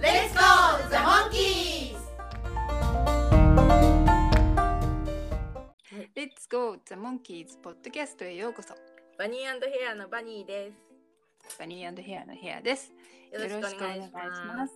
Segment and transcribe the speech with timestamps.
[0.00, 1.96] Let's go, the monkeys!
[6.14, 8.74] Let's go the monkeys ポッドキャストへようこそ。
[9.18, 10.70] バニーヘアのバニーで
[11.48, 11.58] す。
[11.58, 12.92] バニーヘアのヘアです。
[13.32, 14.74] よろしくお願いします。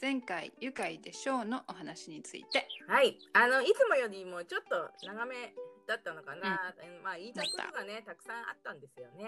[0.00, 2.68] 前回愉快でショーのお話について。
[2.86, 3.18] はい。
[3.32, 5.52] あのいつもよりもちょっと長め
[5.88, 8.14] だったのかな、うん、まあ言いたいことがねた。
[8.14, 9.26] くさんあったんですよね。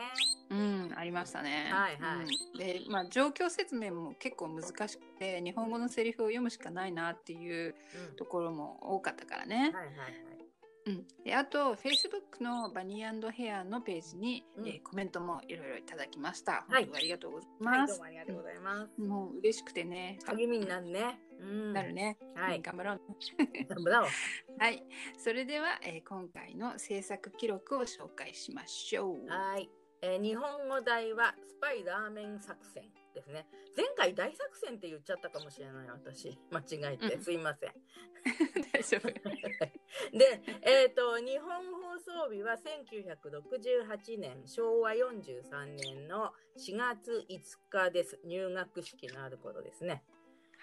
[0.50, 1.70] うんありましたね。
[1.72, 7.74] はいはい、うん、でまあ状況説明も結構難しくて日本語のセリフを読むしかないなっていう
[8.16, 10.29] ところも多かったからね、はいはいはい
[10.90, 16.64] うん、であと Facebook のバニーヘアのページに、うん、えー、コメントもいろいろいただきました。
[16.68, 17.78] はい、ありがとうございます。
[17.78, 18.90] はい、どうもありがとうございます。
[18.98, 20.18] うん、もう嬉しくてね。
[20.26, 21.20] 励みになるね。
[21.40, 22.18] うん、なるね。
[22.34, 23.00] はい、頑張ろう。
[23.68, 24.06] 頑張ろう。
[24.58, 24.84] はい、
[25.16, 29.26] それでは、えー、今回の制作記録を紹介しましょう。
[29.26, 29.70] はい、
[30.02, 32.84] えー、日本語題はスパイラーメン作戦
[33.20, 33.46] ですね。
[33.76, 37.72] 前回大作戦って言っちゃったかもしれない私間違えて、すいません。
[38.72, 39.08] 大丈夫。
[40.18, 47.40] で、えっ、ー、と、日本放送日は1968年、昭和43年の4月5
[47.70, 48.18] 日です。
[48.24, 50.04] 入学式のある頃ですね。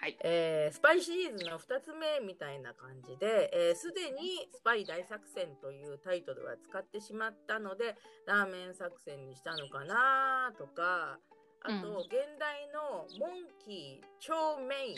[0.00, 0.16] はい。
[0.22, 11.18] えー、スパイシリーズの2つ目みたいな感じで、す、え、で、ー、にスパイ大作戦というタイトルは使ってしまったので、ラーメン作戦にしたのかなとか、
[11.62, 14.96] あと、うん、現代のモンキー超メイン。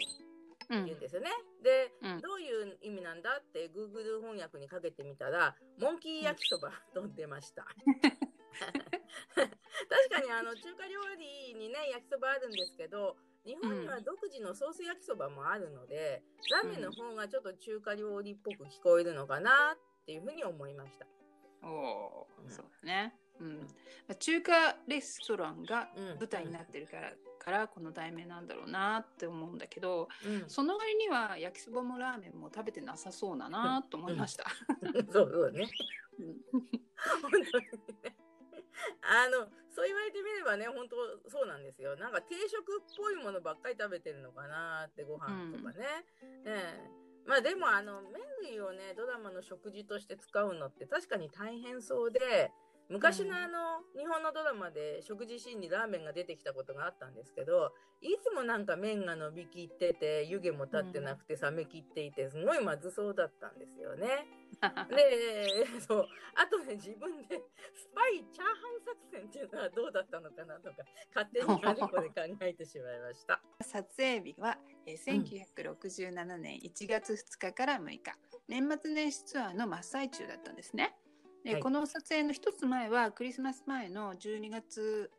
[0.71, 1.31] 言うんですよね。
[1.65, 7.67] で、うん、どういう意味なんだって Google 翻訳にかけてみたら、モンキー焼きそばと出ました。
[9.35, 16.23] 確かにあの中華料理にね焼きそばあるんですけど日本には独自のソース焼きそばもあるので、
[16.63, 21.07] うん、ラーメンの方がちょっと中華料理っぽく聞こえるのかなっていうふうに思いました。
[21.63, 23.15] おお、そうだね。
[23.41, 23.67] うん、
[24.19, 34.45] 中華レストランが舞台になってるから、うん、からこの題名なんだろうなって思うんだけど、うん、その割には焼きそばもラーメンも食べてなさそうだなと思いました。
[35.11, 35.69] そうそうね。
[39.03, 40.97] あのそう言われてみればね本当
[41.31, 41.97] そうなんですよ。
[41.97, 47.01] なんか定食っぽいものばっかり食べてるのかなってご飯とかね、うん、ええ。
[47.27, 52.51] まあでもあの麺類をねドラマの食事として使うのって確かに大変そうで
[52.91, 57.71] 昔のあの、うん、日本のドラマで食事シーンにラーメンが出てきたことがあったんですけど
[58.03, 64.27] いつもなんか麺が伸びきってて湯気も立ってなくて冷めきっていてすごいまずそうだったんですよね。
[64.91, 67.41] で そうあとね自分で
[67.75, 70.77] スパイチャーハン作戦っていうのはどうだったのかなとか
[71.15, 73.41] 勝手にカリコで考えてしまいました。
[73.63, 78.17] 撮影日は、えー、1967年1月2日から6日、
[78.49, 80.97] 年末年始ツアーの真っ最中だったんですね。
[81.45, 85.11] で、はい、この撮影の一つ前はクリスマス前の12月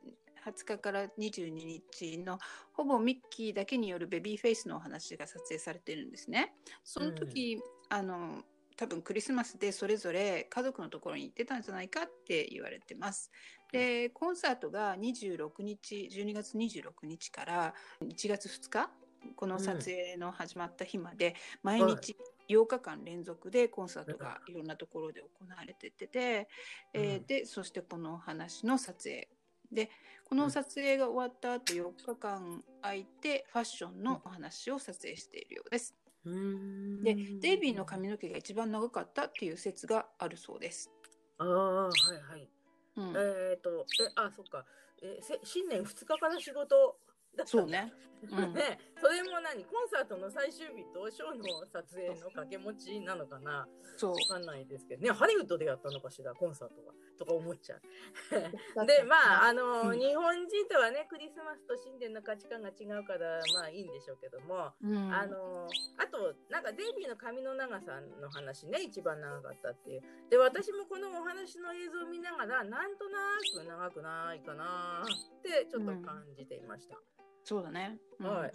[0.46, 2.40] 20日から22日の
[2.74, 6.54] ほぼミッキーだけによるベビーフェイスのお話が撮影されてるんですね。
[6.84, 8.44] その時、うん、あの
[8.76, 13.32] 多分クリスマスでそれぞれ家族のところに行ってたんじゃないかって言われてます。
[13.72, 18.90] でコンサートが26日12月26日から1月2日
[19.36, 22.16] この撮影の始まった日まで毎日
[22.50, 26.48] 8日間連続でコンサートがいろんなところで行われてて、
[26.94, 29.30] うん、えー、でそしてこの話の撮影。
[29.72, 29.90] で
[30.26, 35.96] この撮影が終わった後4日間空いてファッションのお話を撮影しているようです。
[36.24, 40.92] でデイビーの髪の毛が一番長かったっていう説があるそうです。
[41.38, 42.50] ああはいはい。
[42.98, 44.66] うん、えっ、ー、とえあそっか、
[45.02, 47.01] えー、新年2日から仕事だ
[47.46, 47.94] そうね。
[48.30, 53.68] うん、ね、それも何コンサートの最終日とショーの撮影の掛け持ちなのかな？
[53.98, 54.12] そう。
[54.12, 56.94] わかんないですけどね、ハリウッドでやったのかしら、コンサートが。
[57.18, 57.82] とか思っちゃう。
[58.86, 65.68] で、まあ、あの、うん、日本人とはね、クリスマスと新年の価値観が違うから、まあいいんでしょうけども、うん、あの、
[65.98, 70.02] あと、なんかデイビーの髪の長さの話ね、一番長かったっていう。
[70.30, 76.98] で、私もこのお話の映像を見ながら、なんとなく長くないかなって、ちょっと感じていました。
[77.44, 77.98] そうだね。
[78.20, 78.52] はい。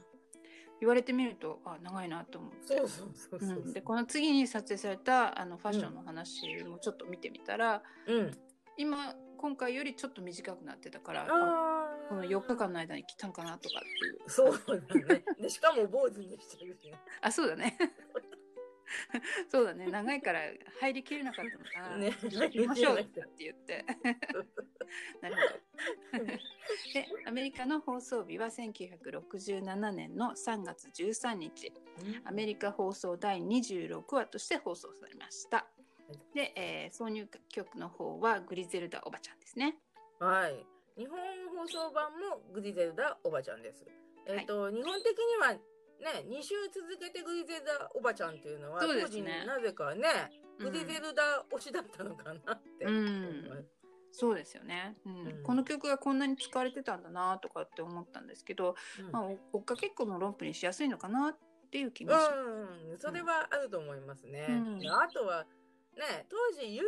[0.81, 8.31] 言われてみるとあ長いなと思ってそうそうそうそう、うん、でこの次に撮影されたあのファッションの話もちょっと見てみたら、うん、
[8.77, 11.77] 今今回よりちょっと短くなってたからあ
[12.09, 14.31] この4日間の間に来たんかなとかっていう。
[14.31, 15.25] そうだね。
[15.41, 16.99] で、しかも坊主にしてるしね。
[17.21, 17.77] あ、そうだね。
[19.51, 19.87] そうだね。
[19.91, 20.41] 長いから
[20.81, 21.97] 入りきれなかったのかな。
[21.97, 23.85] ね行きましょうって言って。
[25.21, 25.37] なる
[26.13, 26.25] ほど。
[26.95, 31.73] で、アメリカの放送日は1967年の3月13日、
[32.25, 35.67] アメリカ放送第26話として放送されました。
[36.35, 39.79] で、えー挿入曲の方はグリゼルダおばちゃんですね。
[40.19, 40.67] はい。
[40.97, 41.19] 日本
[41.55, 43.85] 放送版もグリゼルダおばちゃんです。
[44.27, 50.09] えっ、と、日本的にはね、2週続けてグリゼルダおばちゃんっていうのは、当時なぜかね、
[50.59, 53.76] グリゼルダ推しだったのかなってう思いんます。
[54.19, 59.23] そうですよね、うんうんこの曲がこんなに使われてたんだなとかって思ったんですけど、うんまあ、
[59.53, 61.37] お追っかけっこの論布にしやすいのかなっ
[61.71, 62.33] ていう気がします。
[62.93, 64.47] うん、それはあると思いますね。
[64.91, 65.45] あとは、
[65.97, 66.85] ね、当時唯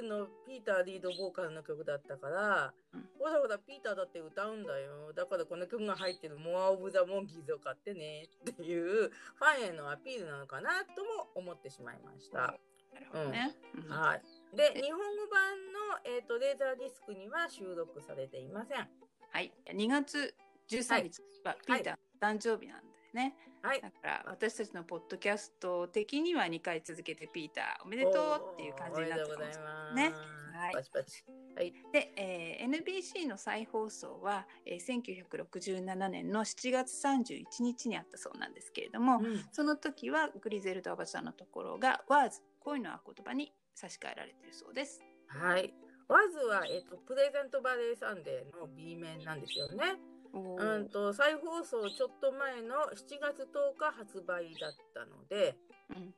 [0.00, 5.12] 一のピーターリードボーカルの曲だったから、うんほらほらピーターだって歌うんだよ。
[5.14, 12.58] だからこの曲が入ってるモア・オブ・ザ・モンキーズを買ってねっていう ファンへのアピールなのかなとも思ってしまいました。
[12.92, 13.56] なるほどね。
[13.74, 14.22] うんはい。
[14.54, 18.88] で、日本語版の、えー、とレーザーディスクには収録されていません。
[19.30, 20.34] はい、2月
[20.70, 23.80] 13日はピーターの誕生日なんでね、はい。
[23.80, 29.94] だから私たちのポッドキャスト的には2回続けてピーターおめでとうっていう感じになってます。
[29.94, 30.12] ね
[30.54, 31.24] はいパチパチ。
[31.56, 31.72] はい。
[31.92, 45.00] で、えー NBC の再放送は、えー1967年の7月31日にあったそうなんですけれども、うんその時はグリゼルダおばちゃんのところが「ワーズ恋の合言葉」に差し替えられているそうです。
[45.28, 45.72] はい。
[46.08, 49.96] ワズは、えっ、と、プレゼントバレーサンデーの B 面なんですよね。
[50.32, 55.56] おうんと、再放送ちょっと前の7月10日発売だったので、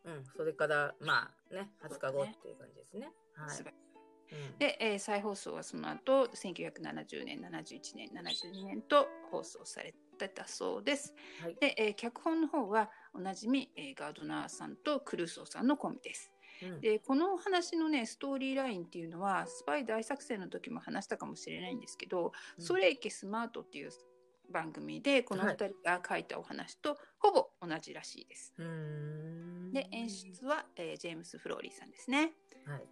[0.05, 3.11] うんうん、それから、まあね、20日後っていう感じですね。
[3.35, 3.89] はい
[4.59, 11.15] で、えー再放送はその後1970年71年72年と放送されてたそうです。
[11.43, 11.57] はい。
[11.61, 16.31] で、えー脚本の方はおなじみ、えーガードナーさんとクルーソーさんのコンビです。
[16.63, 23.91] うんでこのお話のねストーリーラインっていうのはスパイ大作戦の時も話したかもしれないんですけど「うんそれいけスマート」っていう
[24.51, 28.55] 番組でこのはい2人が書いたお話とほぼ同じらしいです。
[28.57, 32.33] うーんで演出は、えージェームス・フローリーさんですね。
[32.65, 32.83] はい。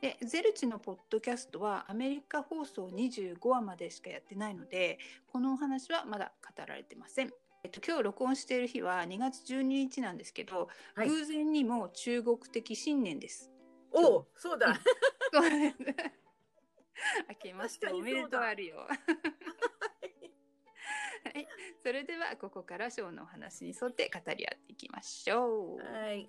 [0.00, 7.32] でゼルチのポッドキャストはアメリカ放送25話までしかやってないのでこのお話はまだ語られてません。
[7.64, 13.50] えっと、今日録音している日は2月12日なんですけど、はい偶然にも中国的新年です。
[13.90, 14.78] おうそうだ。
[17.28, 18.76] 明けましておめでとうあるよ。
[18.76, 18.86] は
[21.40, 21.48] い、
[21.82, 25.78] それではここからショーのお話に沿って語り合っていきましょう。
[25.78, 26.28] はい。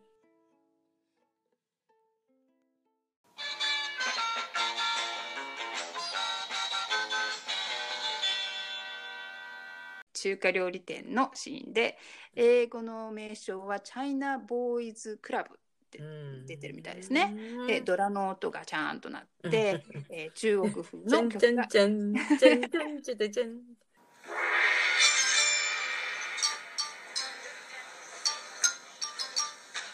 [10.25, 11.99] 中華料理店のシーンで
[12.35, 15.57] 英語の名称はチャイナボーイズクラブっ
[15.91, 16.45] てうん。
[16.47, 17.35] 出てるみたいですね。
[17.59, 17.67] うん。
[17.67, 19.49] でドラの音がちゃんとなうん。
[19.49, 21.67] って、えー中国風の曲が。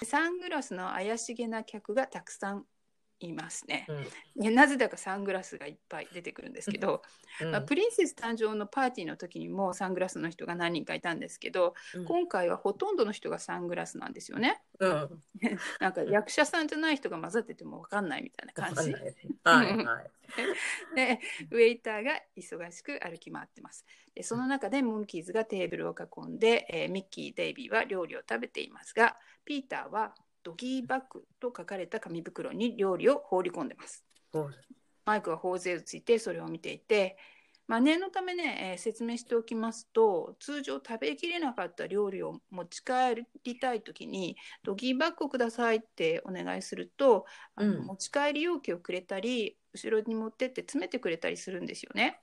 [0.05, 2.63] サングラスの怪しげな客がたくさん
[3.27, 3.85] いますね。
[3.89, 7.03] うんなぜだかサングラスがいっぱい出てくるんですけど、
[7.41, 14.61] うんまあ、プリンセス誕生のパーティーの時にもサングラスの人が何人かいたんですけど、うん今回はほとんどの人がサングラスなんですよね。
[14.79, 15.23] うん。
[15.79, 18.93] なんか役者さんじゃない人が混ざってても分かんないみたいな感じ。
[19.43, 20.11] はいはい。
[20.95, 21.19] で
[21.51, 23.85] ウェイターが忙しく歩き回ってます。
[24.15, 34.05] でその中でモンキーズがテーブルを囲んで、えーミッキー、デイビーは料理を食べていますがピーターはドギーバッグと書かれた紙袋に料理を放り込んでます。
[35.05, 37.17] マイクは頬杖をついてそれを見ていて、
[37.67, 47.85] まあ、念のためね、えー説明しておきますと通常食べきれなかった料理を持ち帰りたい時にドギーバッグをくださいってお願いすると、あのうん。
[47.85, 52.19] 持ち帰り容器をくれたり後ろに持ってって詰めてくれたりするんですよね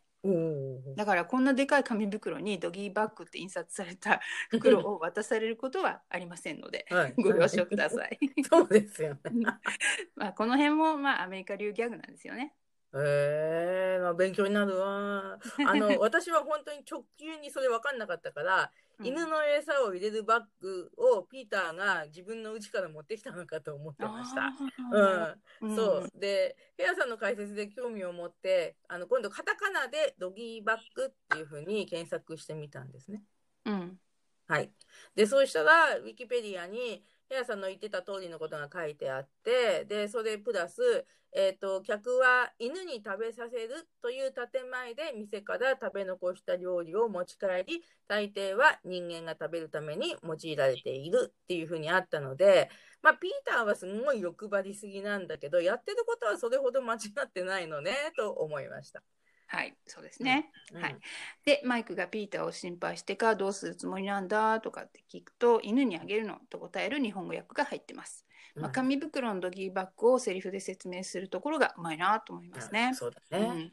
[0.96, 4.20] だからこんなでかい紙袋にドギーバッグって印刷された
[4.50, 7.14] 袋を渡されることはありませんのではい。
[7.16, 8.18] ご了承ください、
[8.50, 9.20] そうですよね。
[10.16, 12.54] まあこの辺もまあアメリカ流ギャグなんですよね。
[12.94, 15.38] ええまあ勉強になるわ。
[15.66, 18.72] あの、私は本当に直球にそれ分かんなかったから、
[19.02, 24.52] 犬の餌を入れるバッグをピーターが自分の家から持ってきたのかと思ってました。
[24.90, 26.18] うん、うんそう。
[26.18, 33.22] で、ヘアさんの解説で興味を持って、あの、今度カタカナでドギーバッグっていうふうに検索してみたんですね。
[33.64, 33.98] うん
[34.46, 34.72] はい。
[35.14, 52.70] で、そうしたら、ウィキペディアに、ヘアさんの言ってた通りのことが書いてあって、で、それプラス、えっ、と、客は犬に食べさせるという建前で店から食べ残した料理を持ち帰り、大抵は人間が食べるために用いられているっていうふうにあったので、
[53.02, 59.02] まあ、ピーターはすごい欲張りすぎなんだけど、やってることはそれほど間違ってないのね、と思いました。
[59.50, 60.50] はい、そうですね。
[60.74, 60.96] うんはい。
[61.44, 66.38] で、マイクがピーターを心配してか、どうするつもりなんだとかって聞くと、犬にあげるの？
[66.50, 68.26] と答える日本語訳が入ってます。
[68.54, 72.92] まあ、紙袋のドギーバッグをセリフで説明するところがうまいなと思いますね。
[72.94, 73.70] そうだね。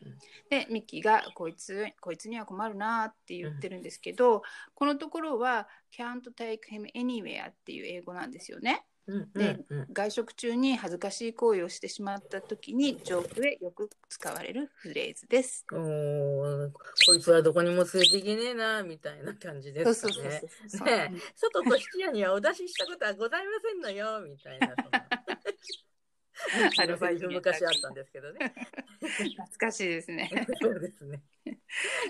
[0.50, 4.44] で、ミッキーがこいつ、こいつには困るなって言ってるんですけど、
[4.76, 8.86] このところは can't take him anywhere っていう英語なんですよね。
[9.08, 9.60] うんで
[9.94, 15.66] 外食中に恥ずかしい行為をしてしまった時にジョークでよく使われるフレーズです。
[15.72, 16.72] おー
[17.06, 20.10] こいつはどこにも連れていけねえな、みたいな感じですか
[20.86, 24.76] ね外と質屋にはお出ししたことはございませんのよ、みたいな。
[26.78, 28.54] あるセリフ昔あったんですけどね。
[29.00, 30.30] 懐かしいですね。
[30.62, 31.22] そうですね。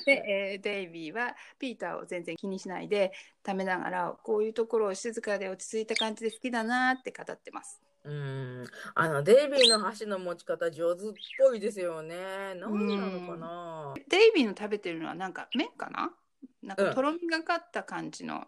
[0.06, 0.12] で、
[0.54, 3.12] えーデイビーはピーターを全然気にしないで
[3.44, 7.82] ためながらこういうところを静かで落ち着いた感じで好きだなって語ってます。
[8.04, 8.66] うん。
[8.94, 12.54] あの、デイビーの箸の持ち方上手っぽいですよね。
[12.56, 13.94] 何なのかな。
[14.08, 16.16] デイビーの食べてるのはなんか麺かな？
[16.62, 18.48] なんかとろみがかった感じの、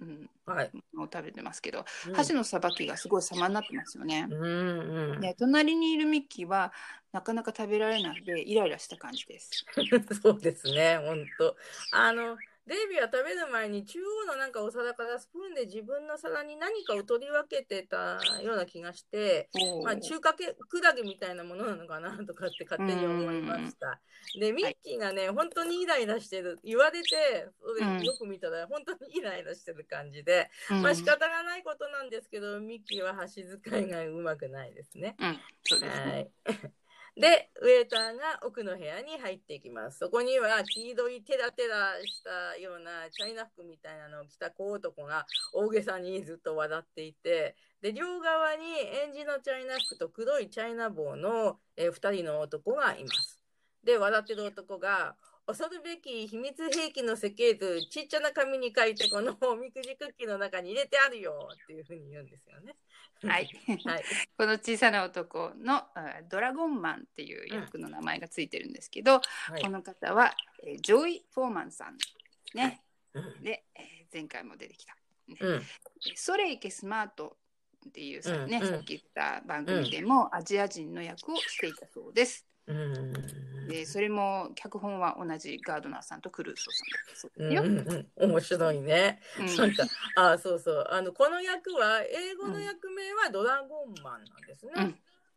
[0.00, 0.70] うん、はい。
[0.94, 4.26] のを食べてますけど、うん箸のさばきがすごい様になってますよね。
[4.30, 5.20] うんうん。
[5.20, 6.72] で隣にいるミッキーは
[7.12, 9.64] なかなか食べられないでイライラした感じです。
[10.22, 11.56] そうですね、本当。
[11.92, 12.36] あの、
[12.70, 19.50] デイビーは食べる前に中央のなんかお皿からスプーンで自分の皿に何かを取り分けてたような気がして、
[19.82, 23.98] まあ、中華けクラゲみたいなものなのかなとかって勝手に思いました。
[24.38, 26.60] で、ミッキーがね、本当にイライラしてる。
[26.62, 27.48] 言われて、
[28.04, 35.16] よく見たら本当にイライラしてる感じで、うんまあ仕方がないことなんですけど、ミッキーは箸使いがうまくないですね。
[35.18, 36.30] うん、そうですね。
[36.44, 36.72] はい。
[37.16, 39.98] で、ウェーターが奥の部屋に入っていきます。
[39.98, 53.40] そこには黄色いテラテラしたようなチャイナ服みたいなのを着た小男が大げさにずっと笑っていて、で、両側にエンジのチャイナ服と黒いチャイナ帽の、えー2人の男がいます。
[53.84, 55.16] で、笑ってる男が、
[55.46, 62.76] 恐るべき秘密兵器の設計図、ちっちゃな紙に書いて、このおみくじクッキーの中に入れてあるよっていうふうに言うんですよね。
[63.22, 63.50] はい。
[63.84, 64.04] はい。
[64.36, 71.98] この小さな男のあドラゴンマンっていう役の名前がついてるんですけど、はいこの方は、えージョイ・フォーマンさん
[72.54, 72.82] ね。
[73.14, 74.96] うんで、えー前回も出てきた。
[75.40, 75.62] うん。
[76.16, 77.36] ソレイケスマート
[77.88, 82.46] っていうさ,、ねうんうんさっき言った番組でもアジア人の役をしていたそうです。
[82.66, 86.90] うんでそれも脚本は同じガードナーさんとクルーソーさん
[88.18, 89.20] うん、面白いね。
[89.38, 89.56] うん。
[89.56, 89.84] なんか、
[90.16, 94.72] あ、そうそう、あの、この役は、英語の役名はドラゴンマンなんですね。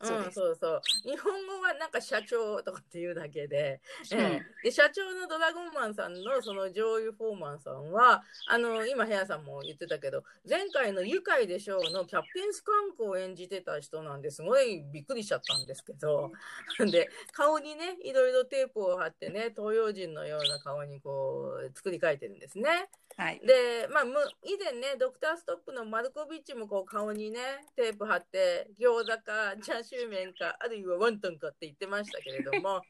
[0.01, 0.81] うんうんそうそうそう。
[1.03, 3.81] 日本語はなんか社長とかっていうだけで、
[4.11, 16.31] うんええで社長のドラゴンマンさんのそのジョーイ・フォーマンさんは、あの、今、ヘアさんも言ってたけど、前回の愉快でしょうのキャプテンスカンクを演じてた人なんですごいびっくりしちゃったんですけど、
[16.79, 22.89] で、顔にね、いろいろテープを貼ってね、東洋人のような顔にこう、作り変えてるんですね。
[23.17, 23.41] はい。
[23.45, 27.39] で、まあ、む以前ね、ドクターストップのマルコビッチもこう顔にね、
[27.75, 32.81] テープ貼って、餃子か、チャーシュー麺か、あるいはワンタンかって言ってましたけれども、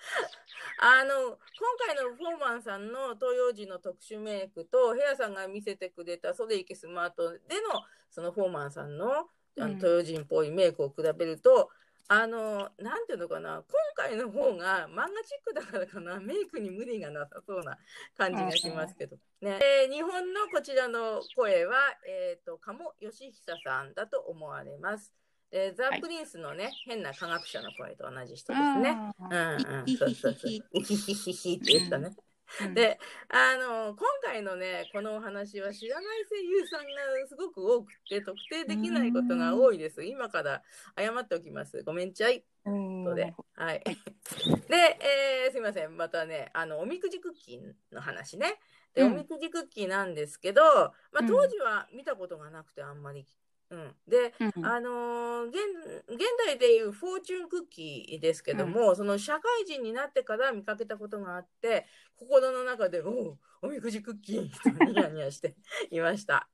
[0.80, 1.38] あの、今
[1.86, 7.38] 回のフォーマンさんの東洋人の特殊メイクと、ヘアさんが見せてくれたソレイケスマートで
[7.72, 11.70] の、そのフォーマンさんのあうんの東洋人っぽいメイクを比べると、
[12.08, 13.64] あの、なんていうのかな、今
[13.94, 17.78] 回の方が漫画チックだからかな、メイクに無理がなさそうな
[18.16, 19.16] 感じがしますけど。
[19.40, 21.76] ね、で日本のこちらの声は、
[22.06, 25.14] えっ、と、鴨義久さんだと思われます。
[25.50, 28.90] でザ・はいプリンスのね、変な科学者の声と同じ人ですね。
[28.90, 30.50] あうんーうん、そうそうそう。
[30.50, 32.14] イヒヒヒヒって言ったね。
[32.62, 40.04] うんで、あの、今回のね、このお話は知らない声優さんがすごく多くて、特定できないことが多いです。
[40.04, 40.62] 今から
[40.98, 41.82] 謝っておきます。
[41.82, 42.44] ごめんちゃい。
[42.66, 43.34] うんとで。
[43.54, 43.82] はい。
[43.84, 45.96] で、えーすいません。
[45.96, 48.58] またね、あの、おみくじクッキーの話ね。
[48.94, 50.62] で、うんおみくじクッキーなんですけど、
[51.12, 53.26] まあ、うん当時は見たことがなくて、あんまり。
[53.70, 53.94] うん。
[54.06, 55.56] で、うんあのー現
[56.08, 61.86] 現代でいうフォーチュンクッキーですけども、その社会人になってから見かけたことがあって
[62.16, 65.54] 心の中で「おうおみくじクッキー」とニヤニヤして
[65.90, 66.48] いました。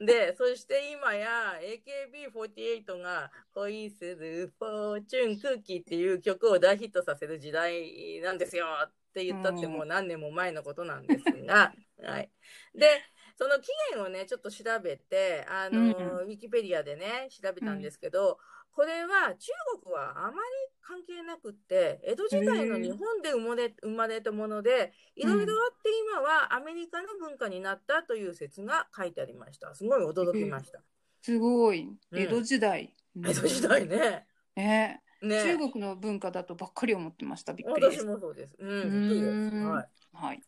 [0.00, 12.30] でそして今や AKB48 が「恋するフォーチュンクッキー」っていう曲を大ヒットさせる時代なんですよって言ったってうんもう何年も前のことなんですが、はい。
[12.74, 13.02] で
[13.36, 18.38] その起源をね、ちょっと調べて、あの、うんウィキペディアでね、調べたんですけど、
[18.72, 20.36] これは中国はあまり
[20.80, 29.74] 関係なくって、江戸時代の日本で生まれ生まれたもので、いろいろあって今はアメリカの文化になったという説が書いてありました。
[29.74, 30.80] すごい驚きました。
[31.20, 31.82] すごい。
[31.82, 32.94] うん江戸時代。
[33.16, 34.26] 江戸時代ね。
[34.56, 37.52] ねね中国の文化だとばっかり思ってました。
[37.52, 38.06] びっくりで私す。
[38.06, 38.56] もそうです。
[38.58, 39.70] うん、うーん。
[39.70, 39.88] はい。
[40.12, 40.42] はい。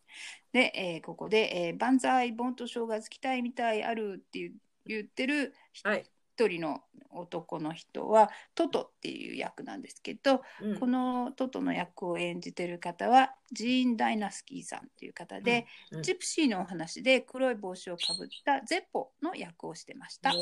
[0.53, 4.53] で、えーここで、えー、万歳、盆と正月期待みたいあるっていう
[4.85, 5.53] 言ってる
[5.83, 6.05] はい。
[6.37, 6.81] 一人の
[7.11, 20.33] 男の人はトトっていう役なんですけど、うんこのトトの役を演じてる方はジーン・ダイナスキーさんっていう方で、うんうんジプシーのお話で黒い帽子をかぶったゼッポの役をしてました。
[20.33, 20.37] ね、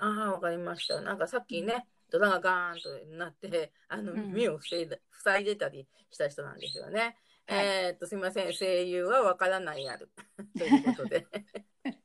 [0.00, 1.00] ああ、わかりました。
[1.00, 7.16] なんかさっきね、ドラがガーンとなって、あの、うん耳を塞いだ塞いでたりした人なんですよね。
[7.48, 10.10] はいえーっと、すみません、声優はわからないやる。
[10.56, 11.26] ということで。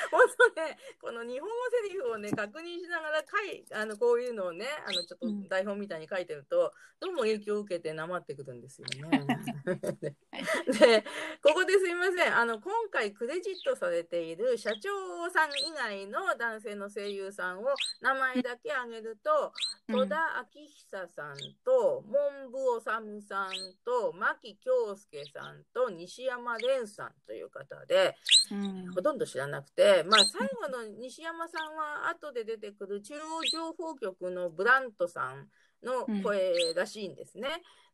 [0.10, 0.20] 本
[0.54, 9.26] 当ね、この日本語セリフをね、確認しながら書い、あの、こういうのをね、あの、ちょっとうん台本みたいに書いてると、どうも影響を受けてなまってくるんですよね。
[10.78, 11.04] で、
[11.42, 12.36] ここですいません。
[12.36, 17.66] あの、今回クレジットされている社長さん以外の男性の声優さんを
[18.00, 23.50] 名前だけ挙げると、うん戸田明久さんと、門部治さん
[23.84, 28.14] と、牧京介さんと、西山蓮さんという方で、
[28.52, 33.18] うんほとんど知らなくて、まあ、最後の西山さんは後で出てくる中央
[33.50, 35.48] 情報局のブラントさん
[35.84, 37.48] の声らしいんですね。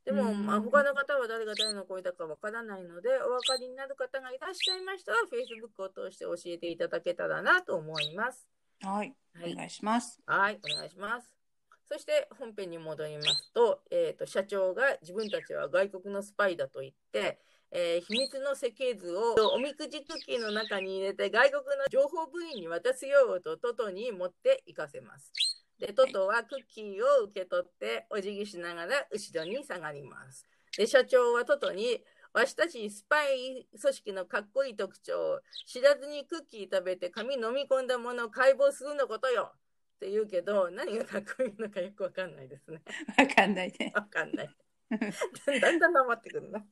[0.05, 8.49] でも、うんまあ、他の方は誰が誰の声だかわからないので、お分かりになる方がいらっしゃいましたら、Facebook を通して教えていただけたらなと思います。
[8.83, 10.21] はい、はいお願いします。
[10.26, 11.29] はい、お願いします。
[11.88, 17.38] そして本編に戻りますと、えーと、社長が自分たちは外国のスパイだと言って、
[17.73, 25.32] えー秘密の設計図をおみくじクッキーの中に入れて外国の情報部員に渡すようとトトに持って行かせます。
[25.78, 30.46] で、トトはクッキーを受け取ってお辞儀しながら後ろに下がります。
[30.76, 39.52] で、社長はトトに、わしたちスパイ組織のかっこいい特徴、知らずにクッキー食べて紙飲み込んだものを解剖するのことよ
[39.97, 42.82] って言うけど、何がかっこいいのかよくわかんないですね。
[43.17, 43.93] わかんないね。
[43.95, 44.50] わかんない。
[45.60, 46.64] だんだん黙ってくるな。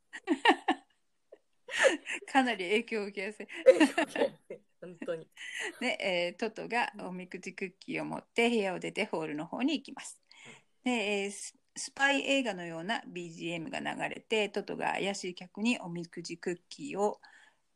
[2.30, 3.46] かなり影響を受けやすい。
[4.80, 5.26] 本当に。
[5.80, 10.20] で、えートトがおみくじクッキーを持って部屋を出てホールの方に行きます。
[10.84, 17.20] で、えーススパイ映画のような BGM が流れてトトが怪しい客におみくじクッキーを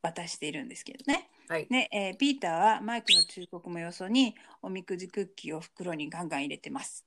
[0.03, 1.29] 渡しているんですけどね。
[1.49, 1.67] はい。
[1.69, 7.05] で、えーピーターはマイクの忠告もよそにおみくじクッキーを袋にガンガン入れてます。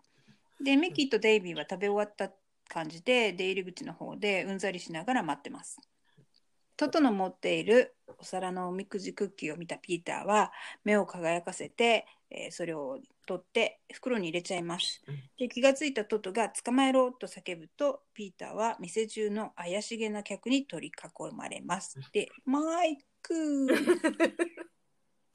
[0.60, 2.34] で、ミッキーとデイビーは食べ終わった
[2.68, 5.78] 感じで出入り口の方でうんざりしながら待ってます。
[6.78, 10.52] トトの持っているお皿のおみくじクッキーを見たピーターは
[10.84, 15.02] 目を輝かせて、えーそれを取って袋に入れちゃいます。
[15.38, 21.98] で気がついたトトが捕まえろと叫ぶとピーターは店中の怪しげな客に取り囲まれます。
[22.12, 23.68] でマイク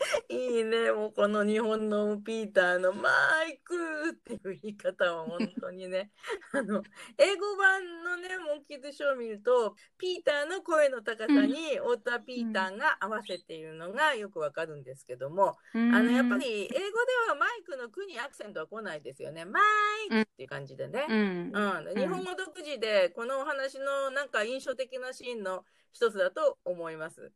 [0.28, 0.92] いいね。
[0.92, 3.10] もうこの日本のピーターのマ
[3.48, 6.10] イクっていう言い方は本当にね。
[6.52, 6.82] あの、
[7.18, 16.80] 英語版のね、モンキーズショーを見ると、ピーターの声の高さに太田ピーターが合わせているのがよくわかるんですけども、ああの、やっぱり英語で
[17.28, 19.44] はマイクの句にアクセントは来ないですよね。
[19.44, 19.60] マ
[20.06, 21.06] イクっていう感じでね。
[21.08, 27.32] うんうん、日本語独自でこのお話のなんか印象的なシーンの一つだと思います。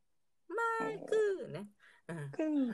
[0.81, 1.67] マイクね。
[2.11, 2.71] うん、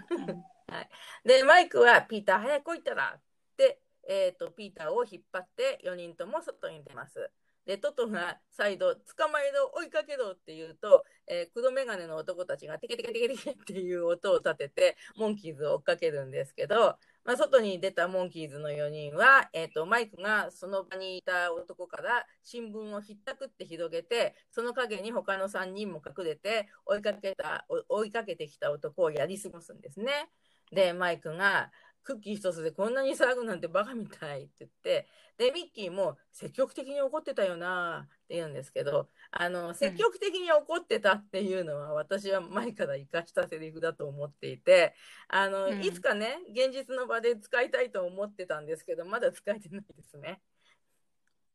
[1.25, 3.21] でマイクはピーター早く来いったらっ
[3.57, 7.31] て、えー、とピーターを引っ張って4人とも外に出ます。
[7.67, 16.97] でトトが再度捕まえろ追いかけろって言うと、えー黒眼鏡の男たちがテケテケテケテケっていう音を立ててモンキーズを追っかけるんですけど、
[17.27, 30.29] まあ、外に出たモンキーズの4人は、えー、とマイクがその場にいた男から新聞をひったくって広げてその陰に他の3人も隠れて追いかけた追いかけてきた男をやり過ごすんですね。
[30.73, 31.71] でマイクが
[32.07, 44.95] クッキー一つでこんなに騒ぐなんてバカみたいって言ってでミッキーも積極的に怒ってたよなって言うんですけどあの積極的に怒ってたっていうのは私は前から生かしたセリフだと思っていて
[45.29, 50.41] あの、うんいつかね現実の場で使いたいと思ってたんですけどまだ使えてないですね。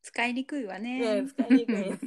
[0.02, 1.22] 使いにくいわね。
[1.22, 1.98] ね使いにくいね、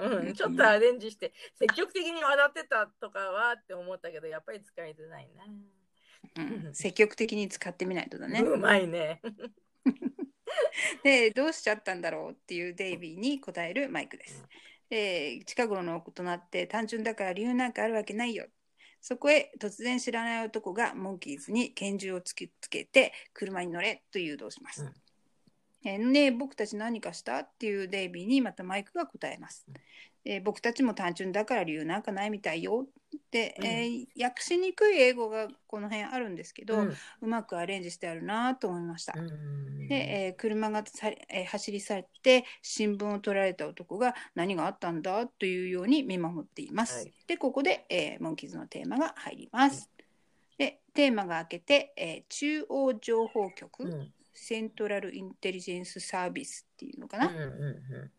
[0.00, 5.44] うん、 ちょっとアレンジして積極的に笑ってたとかはって思ったけどやっぱり使えてないな。
[6.36, 8.40] うん積極的に使ってみないとだね。
[8.40, 9.20] うまいね。
[11.02, 14.44] でどうしちゃったんだろうっていうデイビーに答えるマイクです。
[14.88, 18.46] で近頃のことなって単純だから理由なんかあるわけないよ。
[19.00, 24.82] そこへ突然知らない男がモンキーズに拳銃を突きつけて車に乗れと誘導します。
[24.82, 24.92] うん
[25.84, 29.64] えーねえ僕たち何かしたっていうデイビーにまたマイクが答えます。
[30.26, 32.86] えー僕たちも単純だから理由なんかないみたいよ
[33.16, 33.66] って、うん。
[33.66, 39.14] えー訳しにくい英語がこの辺あるんですけど、ううんまくアレンジしてあるなと思いました。
[39.16, 46.96] うんで、えー車がさ、えー走り去って新聞を取られた男が何があったんだというように見守っています。
[46.96, 47.12] はい。
[47.26, 49.90] でここで、えーモンキーズのテーマが入ります。
[50.58, 53.92] でテーマが明けて、えー中央情報局、うん。
[53.92, 58.10] うんセントラルインテリジェンスサービスっていうのかな、うんう CIS ね、ん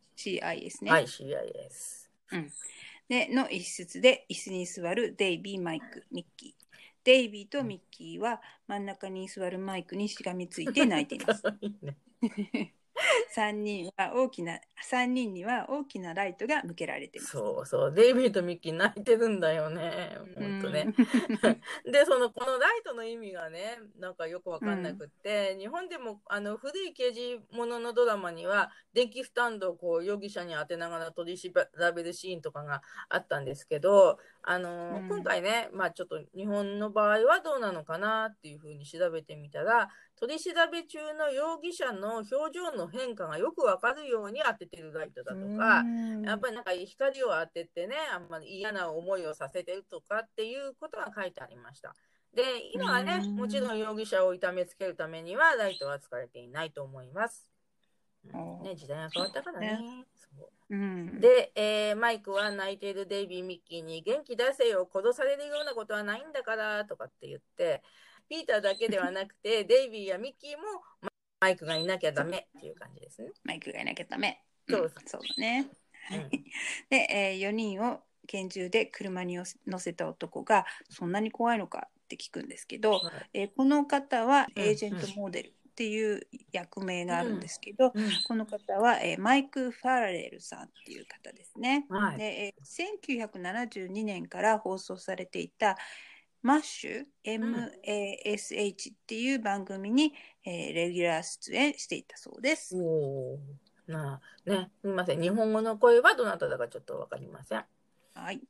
[0.91, 2.09] はい CIS
[3.07, 6.67] での一室で椅子に座るデイビー、マイク、ミッキー。
[7.03, 11.43] デイビーとミッキーは真ん中に座るマイクにしがみついて泣いています。
[12.53, 12.73] ね
[13.35, 17.33] 3人は大きな三人には大きなライトが向けられています。
[17.33, 17.93] そうそう。
[17.93, 20.17] デイビーとミッキー泣いてるんだよね。
[20.35, 20.93] 本当ね。
[21.85, 31.51] でそのこのライトの意味がねなんかよくわかんなくって、日本でもあの古い刑事もののドラマには電気スタンドをこう容疑者に当てながら取り調
[31.95, 45.83] べるシーンとかがあったんですけどあの、うん今回ねまあちょっと日本の場合はどうなのかなっていうふうに調べてみたら取り調べ中の容疑者の表情の変化がよくわかるように当ててるライトだとか、
[46.25, 51.93] やっぱりなんか光を当ててね、あんまり嫌な思いをさせてるとかっていうことが書いてありました。
[52.33, 57.47] で、今はね、うんもちろん容疑者を痛めつけるためにはライトは使われていないと思います。
[58.63, 59.79] ね、時代が変わったからね。
[60.15, 60.16] そ
[60.69, 67.81] ううん、で、えーマイクは泣いているデイビー・ミッキーに元気出せよ、殺されるようなことはないんだからとかって言って、
[68.29, 70.63] ピーターだけではなくて、 デイビーやミッキーも
[71.01, 73.31] まマイクがいなきゃダメっていう感じですね。
[73.43, 74.43] マイクがいなきゃダメ。
[74.69, 75.69] そうんそうだね。
[76.11, 76.29] うん
[76.89, 91.85] で、え4人を拳銃で車に乗せた男がそんなに怖いのかって聞くんですけど、はいえーこの方はうんエージェントモデルっていう役名があるんですけど、うんこの方は、えーマイク・ファラレルさんっていう方ですね。
[91.87, 95.77] はいで、えー1972年から放送されていた
[96.41, 102.75] マッシュ MASH っていう番組に、えーレギュラー出演していたそうです。
[102.75, 105.21] おーなあね、すみません。
[105.21, 107.63] 日本語の声はどなただかちょっとわかりません。
[108.15, 108.41] はい、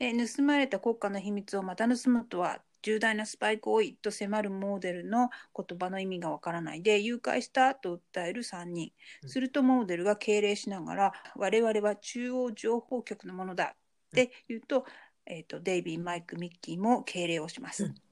[0.00, 6.82] で盗まれた国家の秘密をまた盗むとは重大なスパイ行為と迫るモデルの言葉の意味がわからない。
[6.82, 8.92] で誘拐したと訴える3人。
[9.22, 9.28] うん。
[9.30, 13.74] するとモデルが敬礼しながら我々は中央情報局のものだ。
[13.74, 14.84] って言うと,、
[15.24, 17.84] えー、とデイビーマイクミッキーも敬礼をします。
[17.84, 18.03] うん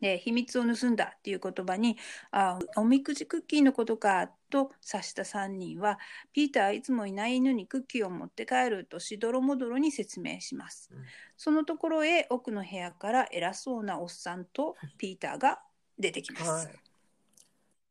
[0.00, 1.96] で秘密を盗んだっていう言葉に
[2.30, 5.98] あおみくじクッキーのことかと察した3人は
[6.32, 10.90] ピーターはいつもいない犬にクッキーを持って帰るとしどろもどろに説明します。
[10.92, 11.04] うん
[11.36, 15.62] そのところへ奥の部屋から偉そうなおっさんとピーターが
[15.98, 16.66] 出てきます。
[16.66, 16.72] は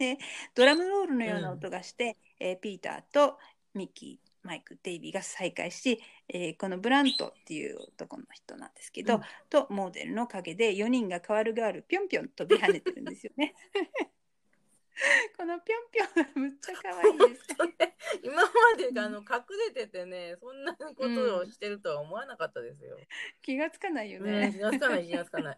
[0.05, 0.17] い。
[0.53, 3.39] ドラムロールのような音がして、えーピーターと
[3.73, 13.55] ミッキー、マイク、デイビーが再会し、えーこのブラントっていう男の人なんですけど、うんとモデルの陰で4人が変わる変わるぴょんぴょん飛び跳ねてるんですよね。
[15.37, 17.47] このぴょんぴょんがむっちゃ可愛いです。
[17.79, 19.25] ね今まであの隠
[19.73, 22.97] れててね、そんなことをしてるとは思わなかったですよ。
[23.41, 24.51] 気がつかないようん、ね。
[24.53, 25.57] 気がつかない、気がつかない。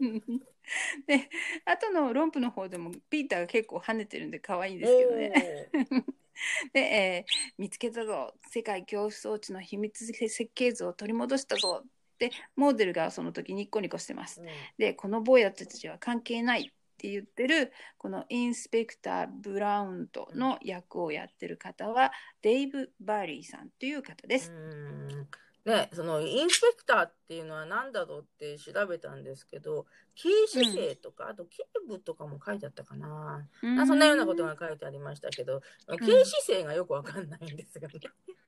[1.06, 1.30] で、
[1.64, 6.12] 後のロンプの方でもピーターが結構跳ねてるんで可愛いんですけどね。
[6.72, 8.34] で、えー見つけたぞ。
[8.50, 11.82] 世界恐怖装置の秘密設計図を取り戻したぞ。
[11.84, 11.86] っ
[12.18, 14.40] てモデルがその時ニッコニコしてます。
[14.40, 16.64] おーでこの坊やたちは関係ないっ
[16.96, 24.50] て言ってるこの Inspector ブラウントの役をやってる方はデイブ・バーリーさんという方です。
[24.50, 25.26] ん
[25.64, 33.46] ね、その inspector っていうのは何だろうって調べたんですけど、警視正とか、あと警部とかも書いてあったかな。
[33.80, 35.62] あそんなようなことが書いてありましたけど、
[36.04, 38.00] 警視正がよくわかんないんですよね。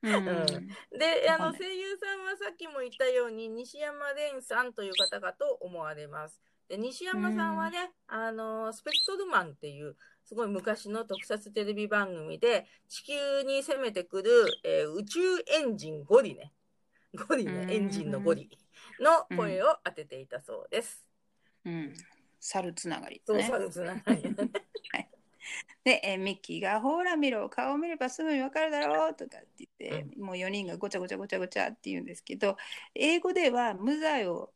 [0.03, 0.67] うん
[0.99, 6.41] で、あの声優さんはさっきも言ったように西山蓮さんという方かと思われます。
[6.67, 14.31] で、西山さんはね、あのスペクトルマンっていうすごい昔の特撮テレビ番組で地球に攻めてくる、
[14.63, 16.51] えー宇宙エンジンゴリね。
[17.15, 18.49] ゴリうんね、エンジンのゴリ
[18.99, 21.05] の声を当てていたそうです。
[21.65, 21.93] うん、
[22.39, 23.43] 猿つながりですそう、ね。
[23.43, 24.03] そうですね。
[24.05, 24.21] はい
[25.83, 32.57] で、えーミッキーが「ほら見ろ顔を見ればすぐに分かるだろう」とかって言って、もう4人がごちゃごちゃごちゃごちゃって言うんですけど
[32.95, 34.51] 英語では無罪を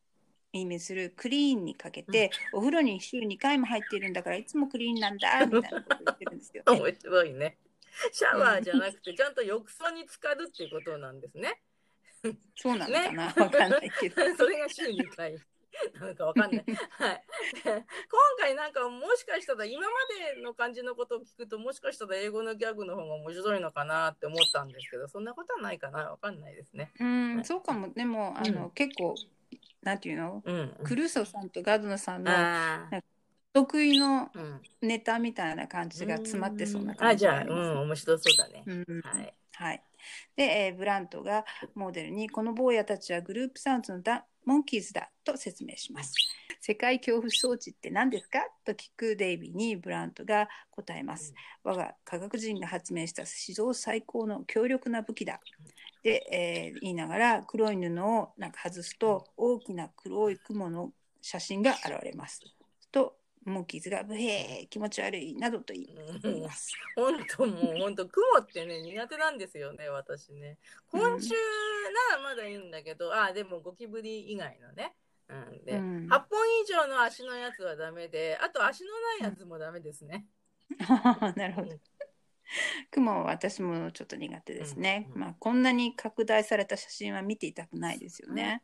[0.51, 6.79] 意味するクリーンにかけて、お風呂に週2回も入っているんだからいつもクリーンなんだみたいなこと言ってるんですよ、 ね。
[6.79, 7.57] 面白いね。
[8.11, 11.61] シャワーじゃなくて、ちゃんと浴槽に浸かるっていうことなんですね。
[12.55, 14.15] そうなのかな、ね分かんないけど。
[14.35, 15.39] それが週2回。
[15.99, 16.65] なのかわかんない。
[16.91, 17.23] はい。
[17.63, 17.83] 今
[18.39, 19.87] 回なんかもしかしたら今ま
[20.35, 26.91] での感じのことを聞くともしかしたら英語のギャグの方が面白いのかなって思ったんですけどそんなことはないかなわかんないですね。
[26.99, 29.15] うん、はい、そうかもでもあの、うん、結構
[29.81, 32.31] なんていうの、うん、クルーソーさんとガードナーさんの
[33.53, 34.31] 得意の
[34.81, 38.63] ネタみたいな感じが詰まってそうな感じがあります、あじゃあ、うん、面白そうだね。
[38.65, 39.33] うん、はい。
[39.53, 39.83] はい。
[40.35, 46.13] で、えー、ブラントがモデルにこの坊やたちはグループサウンズのダモンキーズだと説明します。
[46.61, 48.39] 世界恐怖装置って何ですか？
[48.65, 51.33] と聞くデイビーにブラントが答えます。
[51.63, 55.39] 我が科学人が発明した史上最高の強力な武器だ。
[56.03, 62.41] で、えー、言いながら黒い布をなんか外すと大きな黒い雲の写真が現れます。
[63.49, 66.71] とモンキーズがブヘー気持ち悪いなどと言います。
[66.95, 70.57] 本当もう本当雲ってね苦手なんですよね私ね。
[70.91, 74.93] 昆虫ならまだいいんだけど、うん、あでもゴキブリ以外のね。
[75.27, 80.25] うん、で、うん、8本以上の足のやつはダメであと足のないやつもダメですね。
[81.35, 81.75] なるほど。
[82.91, 88.63] 雲は私もちょっと苦手ですね、うんうん、まあ、こんなに拡大された写真は見ていたくないですよね。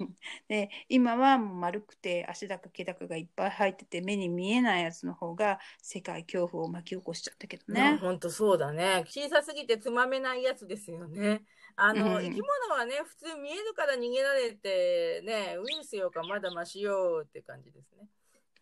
[0.48, 7.98] で今は丸くて足高毛高がいっぱい入ってて目に見えないやつの方が世界恐怖を巻き起こしちゃったけどね。
[8.00, 9.04] 本当そうだね。
[9.06, 11.42] 小さすぎてつまめないやつですよね。
[11.76, 18.06] あの、うん、生き物はね普通見えるから逃げられてねウイルスよかまだましよって感じですね。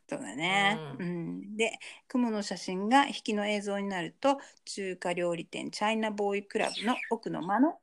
[0.09, 7.79] そうだね、うん、うん、で雲の写真が引きの映像になると中華料理店チャイナボーイクラブの奥の間の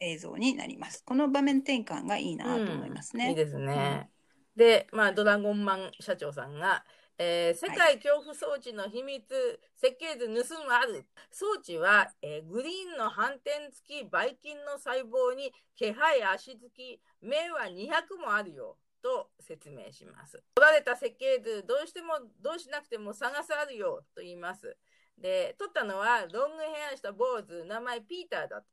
[0.00, 1.02] 映像になります。
[1.04, 3.30] この場面転換がいいなと思いますね。
[3.30, 4.10] いいですね。
[4.56, 6.84] で、まあ、ドラゴンマン社長さんが、
[7.18, 11.06] えー、世界恐怖装置の秘密、はい、設計図盗むある。
[11.30, 18.76] 装置は、えー、グリーンの反転付きばい菌の細胞に気配足付き、目は200もあるよ。
[19.02, 20.42] と説明します。
[20.56, 24.76] 取られた設計図、どうしても、どうしなくても探すあるよと言います。
[25.16, 28.66] で、取ったのはロングヘアした坊主、名前ピーターだと。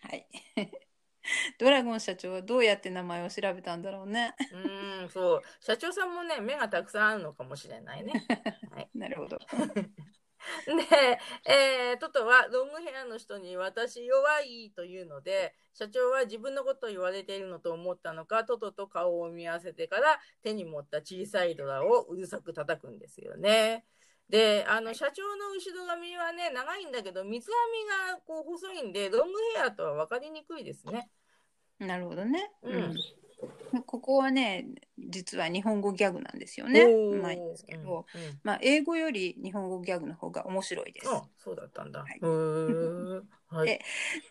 [0.00, 0.26] はい。
[1.58, 4.34] ドラゴン社長はどうやって名前を調べたんだろうね。
[4.52, 5.42] うん、そう。
[5.60, 8.12] 社長さんもね、目がたくさんあるのかもしれないね。
[8.72, 9.38] はい、なるほど。
[10.66, 23.84] で、えー、トトはロングヘアの人に私弱いというので、社長は自分のことを言われているのと思ったのか、トトと顔を見合わせてから手に持った小さいドラをうるさく叩くんですよね。
[24.28, 31.08] で、あの、社長の後ろ髪はね、長いんだけど、三つ編みがこう細いんで、ロングヘアとは分かりにくいですね。
[31.78, 32.50] なるほどね。
[32.62, 32.94] うん。
[33.86, 34.66] ここはね
[34.98, 36.82] 実は日本語ギャグなんですよね。
[36.82, 41.08] うまいんですけど、うんうん、まあ英語より日本語ギャグの方が面白いです。
[41.08, 42.00] あそうだったんだ。
[42.00, 42.18] はい
[43.50, 43.80] はい、で